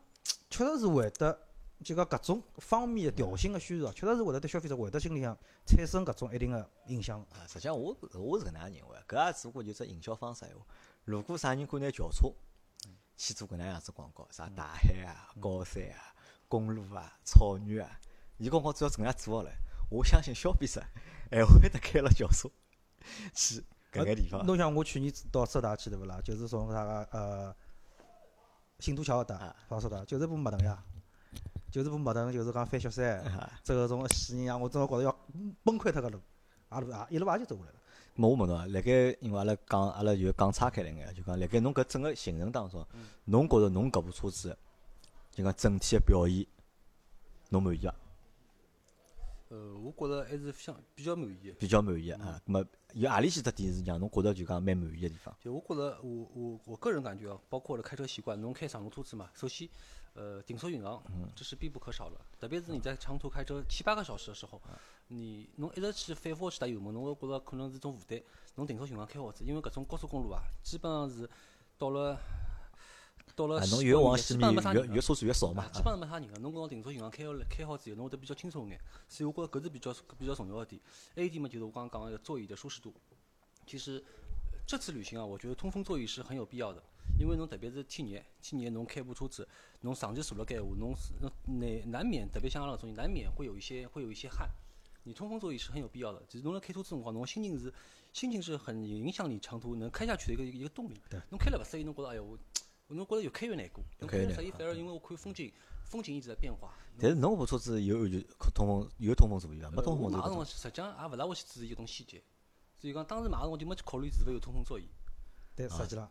[0.48, 1.38] 确实是会得
[1.84, 7.20] 就讲搿种方面的调性个宣传，确实是会得对消费者会得心里向产生搿种一定个影响。
[7.32, 10.64] 啊，实际上我我是搿能样认为，搿也只不过就只营销方式闲话。
[11.04, 12.32] 如果啥人敢拿轿车
[13.18, 16.14] 去做搿能样子广告，啥大海啊、高山啊、
[16.48, 18.00] 公路啊、草原啊，
[18.38, 19.50] 伊广告只要搿能样做好了，
[19.90, 20.82] 我相信消费者
[21.30, 22.50] 还会得开了轿车
[23.34, 24.44] 去搿个地方。
[24.46, 26.20] 侬像我去年到浙大去对勿啦？
[26.22, 27.54] 就是从啥个呃
[28.78, 30.82] 新都桥搿搭啊到浙大，就是部麦登呀，
[31.70, 35.16] 就是部麦登，就是讲翻雪山，啊这个种喜人呀，我真个觉着要
[35.64, 36.20] 崩溃脱个路，
[36.68, 37.74] 啊路啊一路也就走下来了。
[38.16, 42.86] 咾我问侬啊，辣盖因为阿拉讲阿拉就讲岔开了眼，就讲辣盖侬搿整个行程当中，
[43.24, 44.56] 侬觉着侬搿部车子
[45.32, 46.46] 就讲整体个表现，
[47.50, 47.94] 侬满意伐？
[49.50, 51.52] 呃，我觉着还是相比较满意的。
[51.54, 52.40] 比较满意个啊。
[52.46, 55.36] 咾么有阿里几只点是让侬觉着就讲蛮满意个地方？
[55.40, 59.68] 就我觉着，我我我个人感觉哦，包括我的开车习惯，侬开长途车子嘛，首先，
[60.14, 61.02] 呃，定速巡航，
[61.34, 62.16] 这是必不可少的。
[62.38, 64.62] 特别是你在长途开车七八个小时的时候，
[65.08, 68.22] 你侬一直去反复地去打油门，侬会觉着可能是种负担。
[68.54, 71.28] 侬定速巡航开好子，因为搿种高速公路啊，基本上是
[71.76, 72.16] 到了
[73.36, 75.70] 到了侬越往西面越越车子越少嘛啊，。
[75.72, 76.38] 基本上没啥人个。
[76.40, 80.80] 侬搿种定速巡航开好了开好之后，侬会得比较轻松眼，所以我觉着搿是比较比较重要个点。
[81.14, 82.92] 还有一点嘛，就是我刚刚讲个座椅的舒适度。
[83.66, 84.02] 其实
[84.52, 86.82] 呃这次旅行啊，我觉得通风座椅是很有必要的，
[87.18, 89.46] 因为侬特别是天热，天热侬开部车子，
[89.80, 90.94] 侬长期坐辣盖闲话，侬
[91.46, 94.48] 难难免，特别像阿拉搿种人，难免会有一些会有一些汗。
[95.04, 97.72] 你通风座椅是很有必要的，就是侬辣开车子辰光，侬心情是
[98.12, 101.00] 心情是很影响你长途能开下去的一个一个动力。
[101.30, 102.38] 侬开了勿适意，侬觉着哎哟，我
[102.94, 103.84] 侬觉着越开越难过。
[103.98, 105.52] 侬开越难过，反而因为我看风景，
[105.84, 106.74] 风景一直在变化。
[106.98, 108.24] 但是侬搿部车子有安全
[108.54, 109.70] 通风有通风座椅伐？
[109.70, 112.22] 没呃通风座椅搿种我买个辰光实际上也勿大会去注意搿种细节，
[112.78, 114.88] 所以讲当时买个辰光就没去考虑是否有通风座椅。
[115.54, 116.10] 但实际上，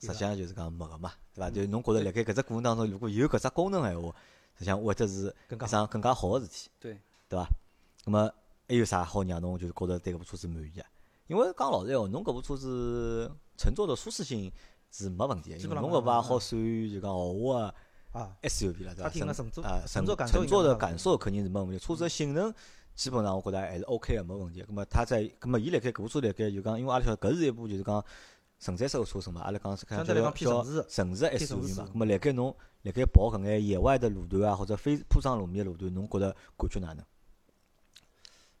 [0.00, 1.50] 实际上就是讲没个嘛，对伐？
[1.50, 4.14] 就侬觉着辣盖搿只过程当中，如果有搿只功能闲话，
[4.54, 7.48] 实际上或者是更加一桩更加好个事体，对，对伐？
[8.04, 8.32] 那么
[8.68, 10.86] 还有啥好让侬就是觉着对搿部车子满意啊？
[11.26, 14.50] 因为讲老实闲话，侬搿部车子乘坐的舒适性
[14.90, 17.74] 是没问题的，基本上因为侬搿把没问题好算就讲豪华
[18.12, 19.10] 啊，SUV 了，对伐？
[19.32, 22.52] 乘坐啊，乘乘坐感乘坐感受肯定是没问题，车子的性能
[22.94, 24.62] 基本上我觉着还是 OK 个，没问题。
[24.62, 28.04] 咁么它在，咁么伊辣盖搿部车辣盖就讲，因为阿拉晓得搿是一部就是讲
[28.58, 31.84] 承载式个车身嘛，阿拉讲是看叫相对来讲偏叫城市 SUV 嘛。
[31.86, 37.04] 式咁么辣盖侬辣盖跑搿眼野外的路段啊，或者非铺装路面的路段，侬觉着感觉哪能？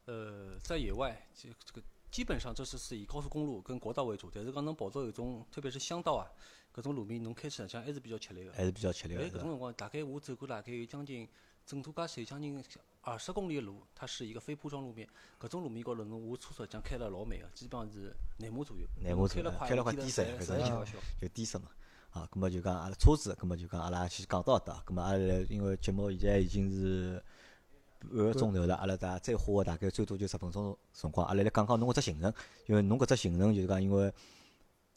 [0.06, 6.26] 呃，在野外，这这个基本上这是是以高速公路跟国道为主，但是讲侬跑到有种，特别是乡道啊，
[6.74, 8.52] 搿种路面侬开起来讲还是比较吃力个。
[8.52, 9.38] 还是比较吃力哎，个？
[9.38, 11.28] 搿种辰光，大概我走过大概有将近
[11.64, 12.62] 整座加起来将近
[13.02, 15.08] 二十公里的路，它是一个非铺装路面。
[15.40, 18.86] 搿种路面高头，侬我车实际上开了老慢个，基本上是廿码左右。
[19.00, 21.70] 廿码左右开了快，开了快低低速搿种实在就低速嘛。
[22.10, 24.82] 啊，咁么就讲阿拉车子，咁么就讲阿拉先讲到搿搭。
[24.84, 27.22] 咁么阿拉因为节目现在已经是
[28.00, 32.32] 半个钟头了，阿拉大再花个大概最多就十分钟辰光，阿拉来讲讲侬搿只行程，
[32.66, 34.12] 因为侬搿只行程就是讲因为。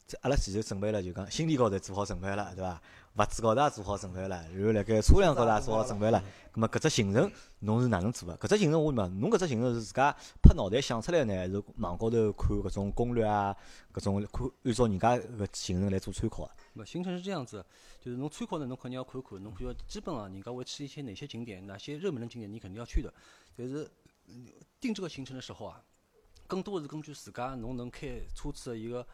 [0.06, 2.80] 这阿拉前头准备了，就讲心理高头做好准备了，对伐？
[3.16, 6.22] 物质高头也做好准备了，然后辣盖车辆高头也做好准备了。
[6.52, 8.36] 咁么搿只行程侬是哪能做个？
[8.36, 13.56] 搿只行程我问嘛，侬搿只行程是自家拍脑袋想出来呢，还是网高头看搿种攻略啊，
[13.94, 16.50] 搿种看按照人家搿行程来做参考啊？
[16.74, 17.64] 那行程是这样子，
[18.04, 23.14] 就是侬参考呢，侬肯定要看看，侬比如基本上人家会去一些哪些景点，哪些热门的景点你肯定要去的。
[23.56, 23.88] 但是
[24.26, 24.48] 嗯
[24.80, 25.80] 定这个行程的时候啊，
[26.48, 29.06] 更多的是根据自家侬能开车子的一个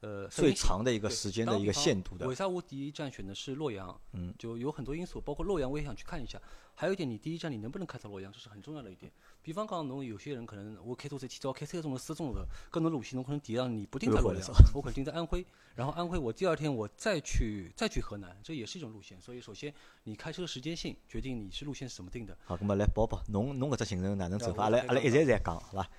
[0.00, 2.34] 呃最长的一个时间的一个限度的为。
[2.34, 4.00] 啥我第一站选的是洛阳？
[4.12, 6.40] 嗯，就有很多因素，包括洛阳我也想去看一下。
[6.74, 9.10] 还有一点，你第一站你能不能开到洛阳，这是很重要的一点。
[9.42, 19.20] 比方讲，侬有些人可能我开车子提早开三个钟头、四个钟头，跟侬路线侬可能第一站你不定在洛阳我可能定在安徽，然后安徽我第二天我再去再去河南，这也是一种路线。
[19.20, 22.38] 所以首先你开车时间性决定你是路线是怎么定的。
[22.44, 24.64] 好，那么来报报，侬侬搿只行程哪能走法？
[24.64, 25.90] 阿拉阿拉一开讲站一站讲，好伐？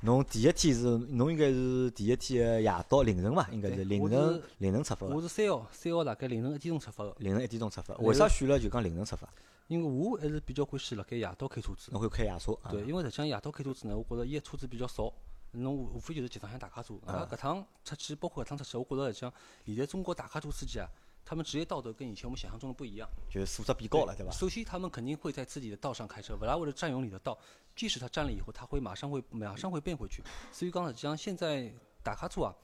[0.00, 7.94] 侬第一天是侬应该是第一天个夜到凌晨嘛，应该是凌晨凌晨出发个，我是三号，三号大概凌晨一点钟出发的，凌晨一点钟出发。
[7.96, 9.26] 为啥选了就讲凌晨出发？
[9.68, 11.90] 因为我还是比较欢喜辣盖夜到开车子。
[11.92, 12.70] 侬会开夜车啊？
[12.70, 15.10] 对，因为实际上夜到开车子呢，我觉着伊个车子比较少，
[15.52, 16.94] 侬无无非就是集装箱大卡车。
[17.06, 19.32] 啊，搿趟出去，包括搿趟出去，我觉着实际上
[19.64, 20.86] 现在中国大卡车司机啊，
[21.26, 23.08] 他们职业道德跟以前我们想象中的不一样。
[23.28, 24.30] 就是素质变高了，对吧？
[24.30, 27.36] 首先，他们肯定会在自己的道上开车，不大为了占用你的道。
[27.74, 30.22] 即使他占了以后，他会马上会马上会变回去。
[30.52, 31.70] 所以讲，实际上现在
[32.02, 32.54] 大卡车啊，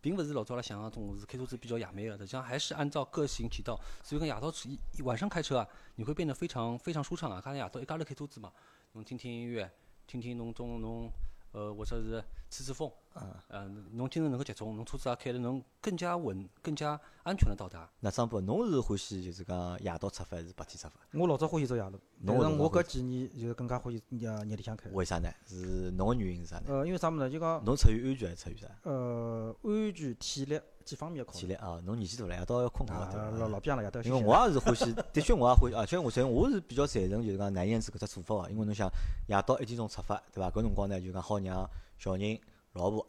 [0.00, 3.78] 并不是老早阿拉想象中是开车子比较野蛮的，实际上还是按照各行其道。
[4.02, 7.38] 所以讲夜到一一晚上开车啊，你会变得非常非常舒畅啊。
[7.38, 8.50] 看夜到一家头开车子嘛，
[8.92, 9.70] 侬听听音乐，
[10.06, 11.12] 听听侬种侬
[11.52, 12.90] 呃或者是吹吹风，
[13.20, 17.88] 嗯，呃，侬精神能够集中，侬车子也开得能更加稳、更加安全的到达。
[18.00, 21.18] 那张波，侬是欢喜就是讲夜到出发还是白天出发？
[21.18, 24.90] 我老早欢喜走夜路，但是我搿几年就是更加欢喜夜夜里向开。
[24.90, 25.30] 为啥呢？
[25.46, 26.64] 是侬个原因是啥呢？
[26.68, 27.30] 呃，因为啥物事呢？
[27.30, 28.66] 就讲侬出于安全还是出于啥？
[28.82, 31.38] 呃安全、体力几方面考虑。
[31.38, 33.38] 体力啊，侬年纪大了，夜到要困觉了，对啊，伐？
[33.38, 38.90] 老老变了，夜到因为我也是欢喜， 的确我也欢喜，而且我想我是比较赞成就是讲南燕子搿只做法个，因为侬想
[39.28, 40.50] 夜到一点钟出发，对伐？
[40.50, 42.38] 搿辰光呢就讲好让小人、
[42.76, 43.06] 老婆，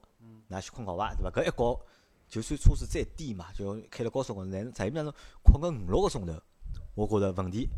[0.49, 1.30] 㑚去困觉伐，对伐？
[1.30, 1.86] 搿一觉
[2.28, 5.13] 就算车子再低嘛，就开了高速公路，但是实际上侬
[5.43, 6.34] 困个五六个钟头，
[6.95, 7.70] 我觉着问题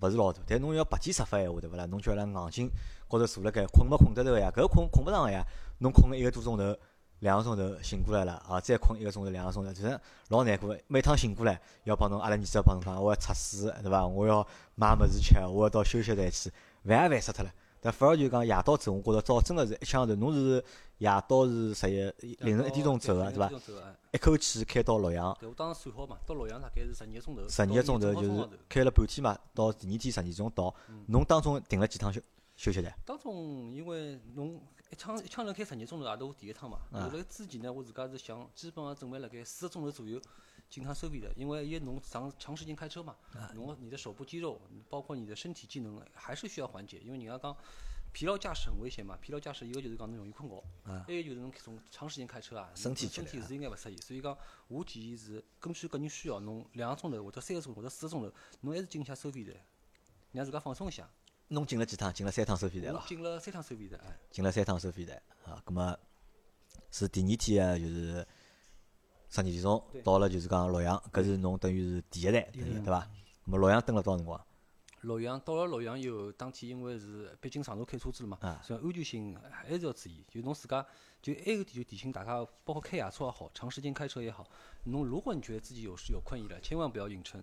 [0.00, 0.40] 勿是老大。
[0.46, 1.86] 但侬要白天出发闲话，对勿啦？
[1.86, 2.70] 侬叫伊拉硬劲
[3.08, 4.50] 高头坐辣盖，困没困得着呀？
[4.54, 5.44] 搿困困勿上个呀？
[5.78, 6.76] 侬困个一个多钟头。
[7.20, 10.76] 两个钟头醒过来了，啊，再困一个钟头、两个钟头，就是老难过。
[10.86, 14.06] 每趟醒过来，要帮侬阿拉儿子要帮侬讲，我要测试，对伐？
[14.06, 16.52] 我要买物事吃，我要到休息站去，
[16.84, 17.50] 烦也烦死脱了。
[17.80, 20.14] 但反而就讲夜到走，我觉着早真个是一枪头。
[20.16, 20.64] 侬是
[20.98, 23.50] 夜到是十一凌晨一点钟走个，对伐？
[24.12, 27.48] 一口气开到洛阳，对，我当时算好嘛，到洛阳大概是十二个钟头。
[27.48, 30.74] 十二个钟头就是开了半天嘛，到第二天十二点钟到。
[31.08, 32.20] 侬当中停了几趟休
[32.56, 32.92] 休息站？
[33.04, 34.60] 当中因为侬
[34.90, 36.78] 一枪一枪头开十二钟头，也是我第一趟嘛。
[36.90, 40.18] 后来之前呢，我自家是想基本上准备辣盖四个钟头左右
[40.68, 43.16] 进趟收费的，因为一侬长长时间开车嘛，
[43.54, 47.56] 侬你的手部肌肉，包括你的身体机能还是需要缓解，因为人家讲
[48.12, 49.16] 疲劳驾驶很危险嘛。
[49.20, 50.64] 疲劳驾驶一个就是讲侬容易困觉，
[51.06, 53.96] 还有就是侬从长时间开车啊，身体身体是应该勿适宜。
[53.98, 54.36] 所以讲，
[54.68, 59.54] 我建议是根据个人需要，侬两个钟头或者三个钟头或者四个钟头，侬还是进一下收费站，
[60.32, 61.08] 让自家放松一下。
[61.48, 62.12] 侬进了几趟？
[62.12, 62.92] 进了三趟收费站。
[63.06, 64.18] 进了三趟收费站，哎。
[64.30, 65.96] 进了三趟收费站啊，葛么
[66.90, 68.26] 是第二天啊，就是
[69.28, 73.00] 十二点钟到了，就是讲洛阳，搿是侬等于是第一站，等于对伐？
[73.46, 74.40] 咾么洛阳蹲了多少辰光？
[75.02, 80.24] 洛阳到了洛阳以后，当天因为是毕竟长途开车子了嘛啊，所以安全性还是要注意。
[80.28, 80.84] 就侬自家，
[81.22, 84.44] 就还有点就提醒大家，包括开夜车也好，长时间开车也好，
[84.84, 87.40] 侬如果你觉得自己有有困意了，千万不要硬撑，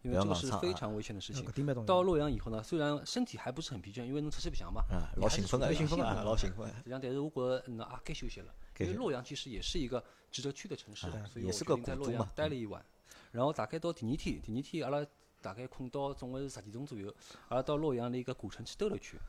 [0.00, 1.44] 因为这个是非常危险的事情。
[1.84, 4.82] 到洛阳以后呢，虽然身体还不是很疲倦，因为侬出去白相嘛，
[5.16, 6.66] 老兴奋个，老兴奋啊的老兴奋。
[6.68, 10.02] 实际上，但是我觉得嗯啊该休息了，因为洛阳其实也是一个
[10.32, 12.84] 值得去的城市啊，所以我也是个决定在洛阳待了一晚。
[13.30, 15.06] 然后大概到第二天，第二天阿拉
[15.40, 17.14] 大概困到总归是十点钟左右，
[17.48, 19.20] 阿拉到洛阳的一个古城去兜了圈，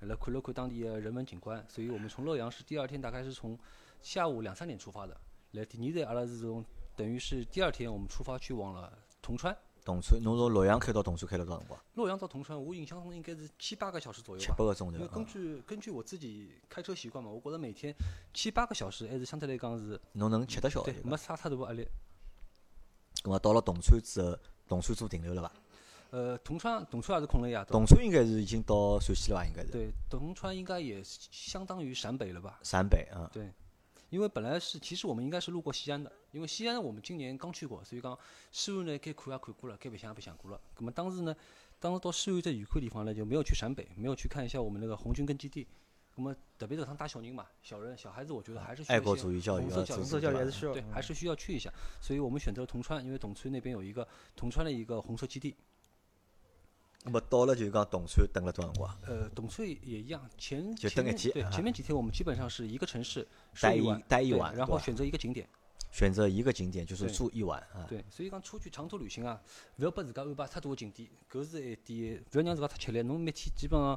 [0.00, 1.64] 来看了看当地的人文景观。
[1.68, 3.58] 所以我们从洛阳是第二天大概是从
[4.00, 5.20] 下午两三点出发的，
[5.52, 6.64] 来第二站阿拉是从
[6.96, 9.56] 等于是第二天我们出发去往了铜川。
[9.86, 11.80] 铜川，侬从洛阳开到铜川开了多少辰光？
[11.94, 14.48] 洛阳到铜川，我印象中应该是七八个小时左右七。
[14.48, 15.26] 八个钟头因为根啊。
[15.32, 17.94] 据根据我自己开车习惯嘛，我觉着每天
[18.34, 20.92] 七八个小时还是相对来讲是侬能吃得消的，。
[20.92, 21.86] 对没啥太大压力。
[23.22, 25.52] 葛么到了铜川之后，铜川做停留了伐？
[26.10, 27.64] 呃，铜川铜川也是困了一夜。
[27.66, 29.44] 铜川应该是已经到陕西了吧？
[29.44, 29.70] 应该是。
[29.70, 32.58] 对，铜川应该也相当于陕北了吧？
[32.62, 33.52] 陕北啊，对，
[34.10, 38.18] 因为本来是其实我们应该是路过西安的，因为西安我们今年刚去过，所以讲
[38.52, 40.60] 西安呢该看也看过了，该白相也白相过了。
[40.78, 41.34] 那么当时呢，
[41.78, 45.66] 当时到西安这旅客地方呢，就没有去陕北，没有去看一下我们那个红军根基地。
[46.18, 51.70] 那么特别是趟带小人嘛，小人小孩子，我觉得还是需要爱国主义教育红色教育，要支持红色教育对，还是需要嗯还是需要去一下。
[52.00, 55.54] 所以我们选择了铜川，因为铜川那边有一个铜川的一个红色基地。
[57.06, 58.98] 那么到了就是讲铜川等了多少辰光？
[59.06, 65.48] 呃，董翠也一样，前就前等一天啊对前面几天我们基本上是一个城市睡待一晚，对待一晚然后选择一个景点。
[65.92, 67.86] 选择一个景点就是对住一晚啊。
[67.88, 69.40] 对，所以讲出去长途旅行啊，
[69.76, 73.00] 不要把自家安排太多个景点，搿是一点，不要让自家太吃力。
[73.02, 73.96] 侬每天基本上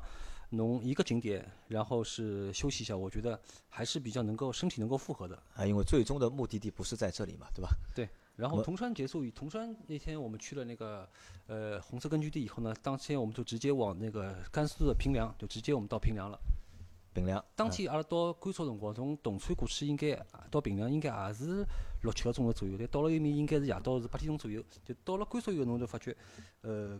[0.52, 3.38] 侬一个景点，然后是休息一下，我觉得
[3.70, 5.36] 还是比较能够身体能够负荷的。
[5.56, 7.70] 啊，因为最终的目的地不是在这里嘛，对吧？
[7.96, 8.08] 对，
[8.40, 11.08] 然后铜川结束以铜川那天我们去了那个
[11.48, 16.40] 呃红色根据地以后呢，当天我们就直接往那个甘肃的平凉，就直接我们到平凉了。
[17.14, 17.38] 平凉。
[17.38, 20.18] 啊当天阿拉到甘肃辰光，从铜川过去应该
[20.50, 21.66] 到平凉应该也是
[22.02, 24.64] 六七个钟头左右，但到了埃面应该是夜到是八点钟左右。
[24.86, 26.16] 就到了甘肃以后，侬就发觉，
[26.62, 26.98] 呃，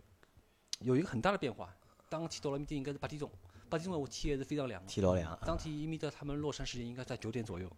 [0.80, 1.74] 有一个很大的变化。
[2.10, 3.30] 当天到了埃面应该是八点钟，
[3.70, 4.88] 八点钟的话天还是非常亮的。
[4.88, 7.70] 天老亮啊当天伊面的他们落山时间应该在九点左右。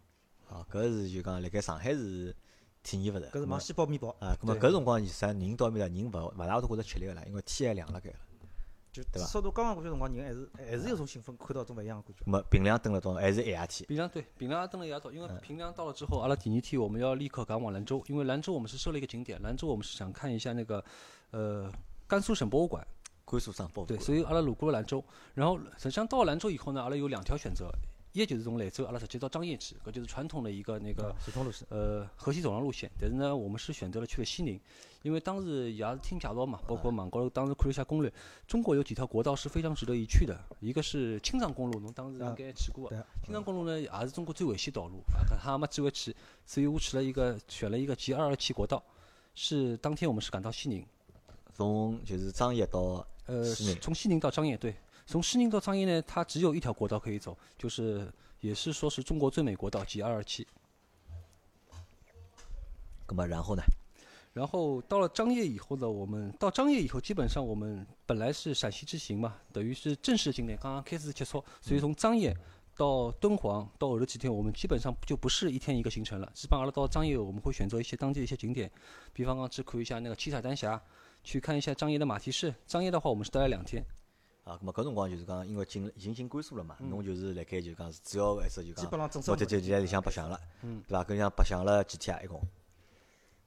[0.49, 2.35] 啊，搿是就讲辣盖上海是
[2.83, 3.30] 体验勿着。
[3.30, 8.16] 搿是忙咁么西包面包，啊，搿么搿辰光其实人到埃面搭人勿勿大会得吃力个啦，因为天还凉辣盖了。
[8.93, 12.24] 就对吧速度刚刚过去辰光，人还是还是有种兴奋，看到种勿一样个感觉。
[12.24, 13.20] 咁么平凉蹲了多少？
[13.20, 13.87] 还是一夜天。
[13.87, 20.85] 平凉对平凉也登了一夜到，因嗯为平凉到了之后，阿拉第二天我们要立刻赶往兰州，因为兰州我们是设了一个景点，兰州我们是想看一下那个
[21.30, 21.72] 呃
[22.07, 22.87] 甘肃省博物馆。
[23.24, 25.03] 甘肃省博物馆对，所以阿拉路过了兰州，
[25.33, 27.70] 然后实际上到了兰州以后呢，阿拉有两条选择，
[28.13, 31.15] 一就是从兰州阿拉直接到张掖去，搿就是传统的一个那个。
[31.71, 32.91] 呃河西走廊路线。
[33.01, 34.61] 但是呢，我们是选择了去了西宁，
[35.03, 38.13] 因为当时也是听介绍嘛，包括网高头当时看了一下攻略，
[38.47, 42.91] 中国有几条国道是非常值得一去的，一个是青藏公路，侬当时应该去过。
[43.25, 48.83] 青藏公路呢，也是中国最危险道路，啊，搿哈没机会去，所以我去了一个选了一个 G 二二七国道，
[49.35, 50.85] 是当天我们是赶到西宁。
[51.55, 54.75] 从就是张掖到呃，西宁从西宁到张掖，对，
[55.07, 60.47] 从西宁到张掖呢，它只有一条国道可以走，就是也是说是中国最美国道 G 二二七。
[63.09, 63.63] 那么然后呢？
[64.33, 72.35] 然后到了张掖以后呢，我们到张掖以后，基本上我们本来是陕西之行嘛，等于是正式景点刚刚开始结束，所以从张掖
[72.75, 78.71] 到敦煌到后头几天，我们基本上就不是一天一个行程了，基本上到张掖我们会选择一些当地的一些景点，
[79.13, 80.83] 比方讲去看一下那个七彩丹霞，
[81.23, 82.55] 去看一下张掖的马蹄市。
[82.67, 83.85] 张掖的话，我们是待了两天。
[84.45, 91.05] 啊，葛么搿辰光就是讲，因为进已经进甘肃了嘛，侬就是辣盖就讲是主要个一只就讲基本上正目的生就就在里向白相了，对伐？
[91.05, 92.22] 搿里向白相了几天啊？
[92.22, 92.40] 一共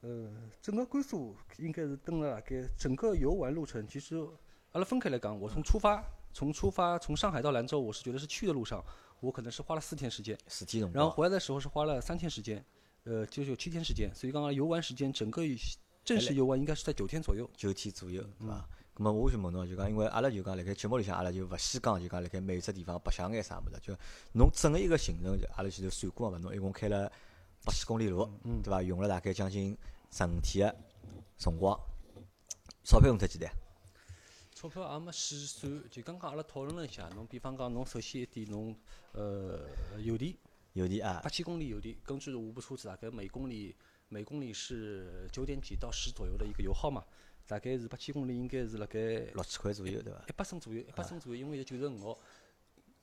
[0.02, 0.32] 呃，
[0.62, 4.16] 整个甘肃应该是登了大概整个游玩路程，其实
[4.72, 8.84] 阿拉分开来讲，我从出发，从出发从上海到兰州，我是觉得是去的路上，
[9.20, 12.64] 我可能是花了四天时间，四天辰光，然后回来的时候是花了三天时间，
[13.04, 15.58] 呃，就是有七天时间，所以刚刚游玩时间整个一
[16.04, 17.50] 正式游玩应该是在九天左右。
[17.58, 18.70] 九天左右，对伐？
[18.96, 23.94] 葛么我就问侬，就讲因为阿拉就讲辣盖节目里向，阿拉就勿细讲，就讲辣盖每只地方白相眼啥物事，就
[24.32, 27.12] 侬整个一个行程，就阿拉前头算过嘛，侬一共开了
[27.66, 28.26] 八千公里路，
[28.64, 28.82] 对伐？
[28.82, 29.78] 用了大概将近
[30.12, 30.76] 十五天个
[31.38, 31.78] 辰光，
[32.86, 33.50] 钞票用脱几钿？
[34.54, 38.74] 钞票也没细算，就刚刚阿拉讨论了一下，侬比方讲侬首先一点侬
[39.12, 39.68] 呃
[40.02, 40.38] 油钿。
[40.72, 43.76] 油钿啊八，千公里油钿，根据我部车子，大概每公里
[44.08, 47.04] 每公里是九点几到十左右的一个油耗嘛，
[47.48, 50.24] 大概是八千公里应该是辣盖六千块左右，对伐？
[50.28, 52.20] 一百升左右，一百升左右，因为九十五号，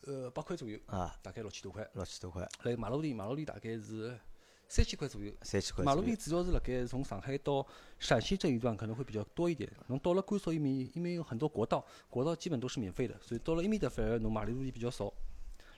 [0.03, 1.89] 呃，八块左右，啊，大概六千多块。
[1.95, 4.19] 六千多块，来马路里，马路里大概是
[4.69, 5.33] 三千块左右。
[5.43, 6.17] 三千块马路里。
[6.17, 7.67] 主要是辣盖从上海到
[7.99, 9.71] 陕西这一段可能会比较多一点。
[9.87, 15.13] 侬到了甘肃一面，因为有很多国道，国道基本都是免费的，所以到了一面的反而侬马路里比较少。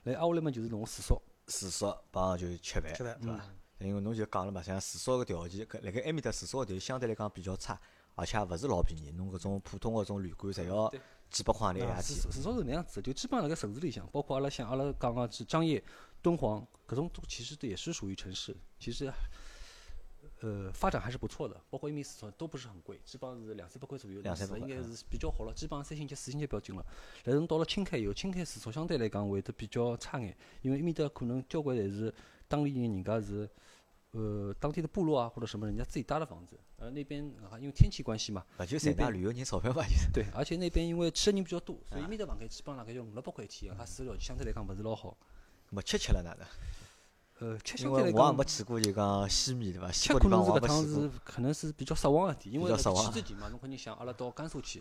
[0.04, 3.50] 来挨下来嘛就是侬住宿，住宿帮就吃饭，吃饭对伐？
[3.78, 7.80] 因为侬就讲了嘛，像住宿个条件，搿辣盖埃面搭住宿个条件相对来讲比较差，
[8.14, 9.10] 而且也勿是老便宜。
[9.12, 10.92] 侬搿种普通搿种旅馆，侪要
[11.30, 12.02] 几百块钿一夜天。
[12.02, 15.82] 至少至少是那样子的，就基本上辣盖城市里向，包括阿拉像阿拉刚刚是张掖、
[16.22, 19.12] 敦煌，搿种都其实也是属于城市，其实
[20.40, 26.86] 呃发展还是不错的，包括一米四都不是很贵，基本上是两三百块左右，两三百块应该是比较好了，基本上三星级、四星级标准了。
[27.24, 32.14] 但是到了青海以后，青海住宿相对来讲会得比较差眼，因为埃面搭可能交关侪是
[32.46, 33.48] 当地人，人家是。
[34.16, 40.08] 呃，当地的部落啊，或者什么，人家自己搭的房子，而那边啊，因为天气关系嘛，勿就赚㑚旅游人钞票嘛，就是。
[40.14, 45.16] 对，而且那边因为去的人比较多，所以面搭房间基本上大概就五六百块一天，它住条件相对来讲勿是老好。
[45.70, 46.46] 没吃吃了哪能？
[47.40, 49.90] 呃，吃因相对来讲为我也没，去过，就讲西面对伐？
[49.90, 50.86] 西吃可能是搿趟。
[50.86, 54.80] 是可能是比较失望一点，因为去之前嘛，侬肯定想阿拉到甘肃去，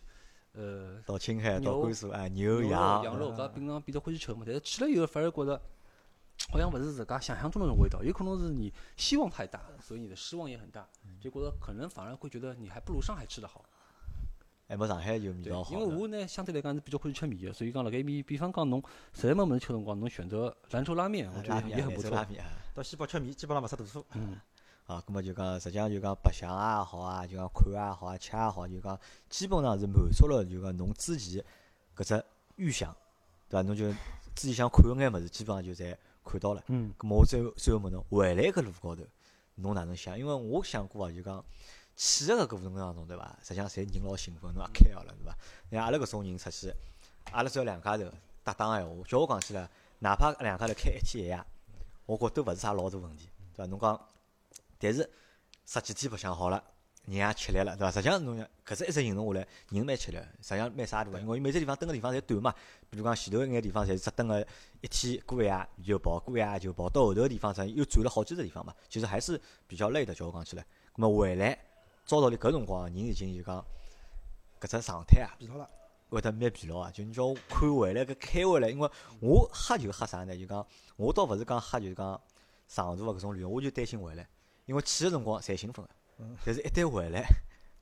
[0.51, 5.59] 呃，到青海、到甘肃啊，牛羊，羊肉搿平常比较欢喜吃嘛，但是去了以后反而觉得。
[6.53, 10.87] 好像勿是自家想象中的那种味道，有可能是你希望太大，所以你的失望也很大，
[11.19, 13.65] 结果可能反而会觉得你还不如上海吃的好。
[14.67, 15.73] 还没上海有味道，好。
[15.73, 18.81] 因为我呢相对来讲是比较欢喜吃面的，所以讲辣盖面，比方讲侬
[19.13, 22.11] 实在没物事吃辰光，侬选择兰州拉面，我觉得也很不错。
[22.75, 24.05] 到西北吃面，基本上勿吃豆腐。
[24.13, 24.39] 嗯，
[24.85, 31.43] 啊，葛么就讲，实际上就讲白相也好啊，就讲看也好啊，吃也好，就讲基本上是满足了就讲侬之前
[31.95, 32.23] 搿只
[32.57, 32.95] 预想，
[33.49, 33.67] 对伐？
[33.67, 33.91] 侬就
[34.33, 36.63] 之前想看个眼物事，基本上就侪看到了。
[36.67, 39.03] 嗯，葛么我最后最后问侬，回来搿路高头，
[39.55, 40.17] 侬哪能想？
[40.17, 41.43] 因为我想过啊，就讲
[41.95, 43.37] 去个搿过程当中，对伐？
[43.43, 45.37] 实际上侪人老兴奋，侬也开好了，对伐？
[45.69, 46.73] 像阿拉搿种人出去，
[47.31, 48.05] 阿拉只要两家头
[48.43, 49.69] 搭档个闲话，叫我讲起来，
[49.99, 51.43] 哪怕两家头开一天一夜，
[52.05, 53.69] 我觉都勿是啥老大问题，对伐？
[53.69, 53.99] 侬讲，
[54.79, 55.09] 但是
[55.65, 56.63] 十几天白相好了。
[57.05, 57.91] 人也吃力了，对伐？
[57.91, 61.19] 实际上侬想，搿只一直行动下来，人蛮吃力，实际上蛮啥对伐？
[61.19, 62.53] 因为伊每只地方蹲个地方侪短嘛，
[62.89, 64.41] 比如讲前头一眼地方侪是只蹲个
[64.79, 70.13] 一天过一夜就跑，过一夜就跑，到后头个地方实又转了好几只地方嘛，其实还是比较累的。
[70.15, 70.63] 叫我讲起来，
[70.95, 71.59] 咁么回来，
[72.05, 73.65] 照道理搿辰光人已经就讲
[74.61, 75.69] 搿只状态啊，疲劳了，
[76.09, 76.89] 会得蛮疲劳啊。
[76.89, 78.89] 就你叫我看回来搿开回来，因为
[79.19, 80.37] 我吓就吓啥呢？
[80.37, 82.21] 就讲我倒勿是讲吓，就是讲
[82.69, 84.25] 长途个搿种旅游，我就担心回来，
[84.65, 85.91] 因为去个辰光侪兴奋个，
[86.45, 87.25] 但是一旦回来。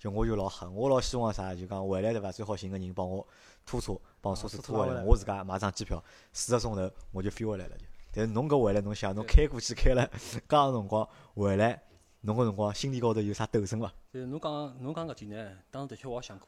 [0.02, 1.54] 就我就老吓，我老希望啥？
[1.54, 2.32] 就讲回来对伐？
[2.32, 3.28] 最好寻个人帮我
[3.68, 6.04] 拖车，帮我车子拖回来，我自家买张机票，
[6.34, 7.86] 四个钟头我就飞回来了就。
[8.12, 11.80] 但是侬搿回来，侬想侬开过去开了介长辰光回来，
[12.22, 13.94] 侬搿辰光心里高头有啥抖声伐？
[14.12, 16.48] 就是侬讲侬讲搿点呢，当时的确我也想过，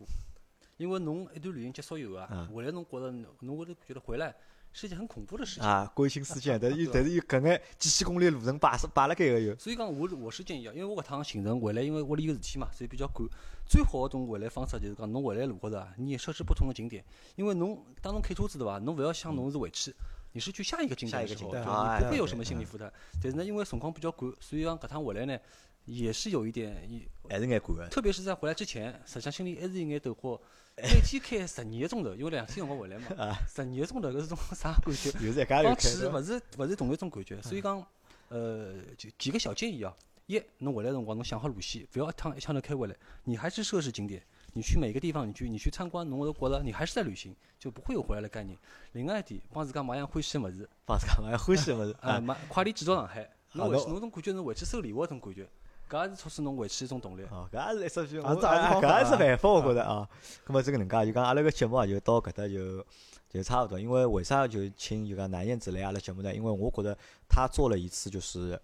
[0.77, 3.11] 因为侬一段旅行结束以后啊嗯，回来侬觉着
[3.41, 4.34] 侬会得觉得回来
[4.74, 5.63] 是一件很恐怖的事情。
[5.63, 13.26] 啊，关心思乡， 但是又但是又搿眼几千公里路程摆是摆辣盖个又，所以讲，我我是建议啊，因为我搿趟行程回来，因为屋里有事体嘛，所以比较赶。
[13.65, 17.01] 最好个种回来方式就是讲，侬回来路高头啊，你也设置不同的景点，
[17.36, 18.78] 因为侬当侬开车子对伐？
[18.80, 19.95] 侬勿要想侬是回去，
[20.34, 22.91] 你是去下一个景点的时候，对一个景点啊你不会有什么心理负担。
[23.21, 25.38] 但是呢，因为辰光比较赶，所以讲搿趟回来呢，
[25.86, 27.88] 也是有一点，一还是眼赶个。
[27.89, 30.39] 特别是在回来之前，实际上心里还是有眼抖火。
[30.75, 33.05] 每天开十二个钟头，因为两天辰光回来嘛，
[33.47, 35.11] 十二个钟头搿是种啥感觉？
[35.23, 37.86] 又是一家勿是勿是同一种感觉，所以讲，
[38.29, 39.95] 呃，就几个小建议啊。
[40.25, 44.23] 一，侬回来辰光侬想好路线，勿要一趟一枪头开回来，你还是设置景点，
[44.53, 48.57] 你去每个地方，你去你去参观，侬会觉着你还是在旅行，就不会有回来的概念。
[48.93, 55.47] 另外一点，帮自家买样欢喜个物事，帮自家买样欢喜个物事啊，啊，买快点寄到上海，侬回去侬种感觉侬回去收礼物个种感觉，
[55.93, 57.21] 搿也是促使侬回去一种动力。
[57.29, 60.09] 哦，搿也是一只我啊这也是搿也是办法，我觉着啊。
[60.43, 62.83] 葛末这个能介，就讲阿拉个节目啊，就到搿搭就
[63.29, 63.79] 就差勿多。
[63.79, 66.33] 因为为啥就请就讲南燕子来阿拉节目呢？
[66.33, 66.97] 因为我觉得
[67.29, 68.59] 他做了一次就是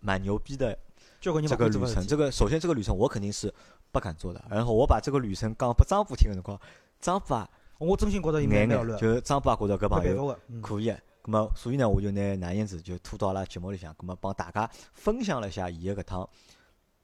[0.00, 0.78] 蛮牛逼的
[1.18, 2.06] 交关人这个旅程。
[2.06, 3.52] 这个首先这个旅程我肯定是
[3.90, 4.44] 不敢做的。
[4.50, 6.60] 然后我把这个旅程讲拨张波听个辰光，
[7.00, 7.48] 张波啊
[7.78, 10.94] 我真心觉着伊蛮眼眼，妙乱，就张波也觉着搿没朋友可以。
[11.22, 16.28] 咁么，所以呢，我就拿南燕子就拖到阿拉节目里向，咁么帮大家分享了一下伊个搿趟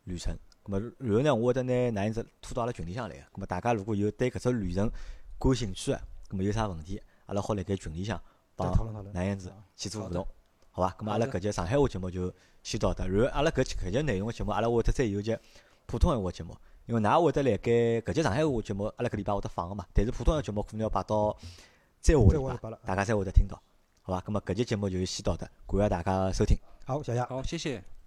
[0.04, 0.36] 旅程。
[0.64, 3.22] 咁么，然后呢，我会得拿南燕子拖到阿拉群里向来个。
[3.22, 4.90] 咁么，大家如果有对搿只旅程
[5.38, 6.00] 感兴趣个，
[6.30, 8.22] 咁么有啥问题，阿拉好辣盖群里向再
[8.56, 9.14] 帮讨论讨论。
[9.14, 10.26] 南燕子去做互动，
[10.70, 10.96] 好伐？
[10.98, 13.06] 咁么，阿拉搿节上海话节目就先到搿搭。
[13.06, 15.38] 然后阿拉搿期搿节内容个节目，阿拉会得再有一节
[15.86, 16.56] 普通闲话节目，
[16.86, 19.86] 因为㑚会得辣盖搿节上海话节目，阿拉搿礼拜会得放个嘛。
[19.94, 21.36] 但是普通闲话节目可能要摆到
[22.00, 23.60] 再下个礼拜大家才会得听到，
[24.08, 26.56] 好吧，那么搿期节目就先到搿搭，感谢大家收听。
[26.86, 27.22] 好，谢谢。
[27.24, 27.97] 好，谢谢。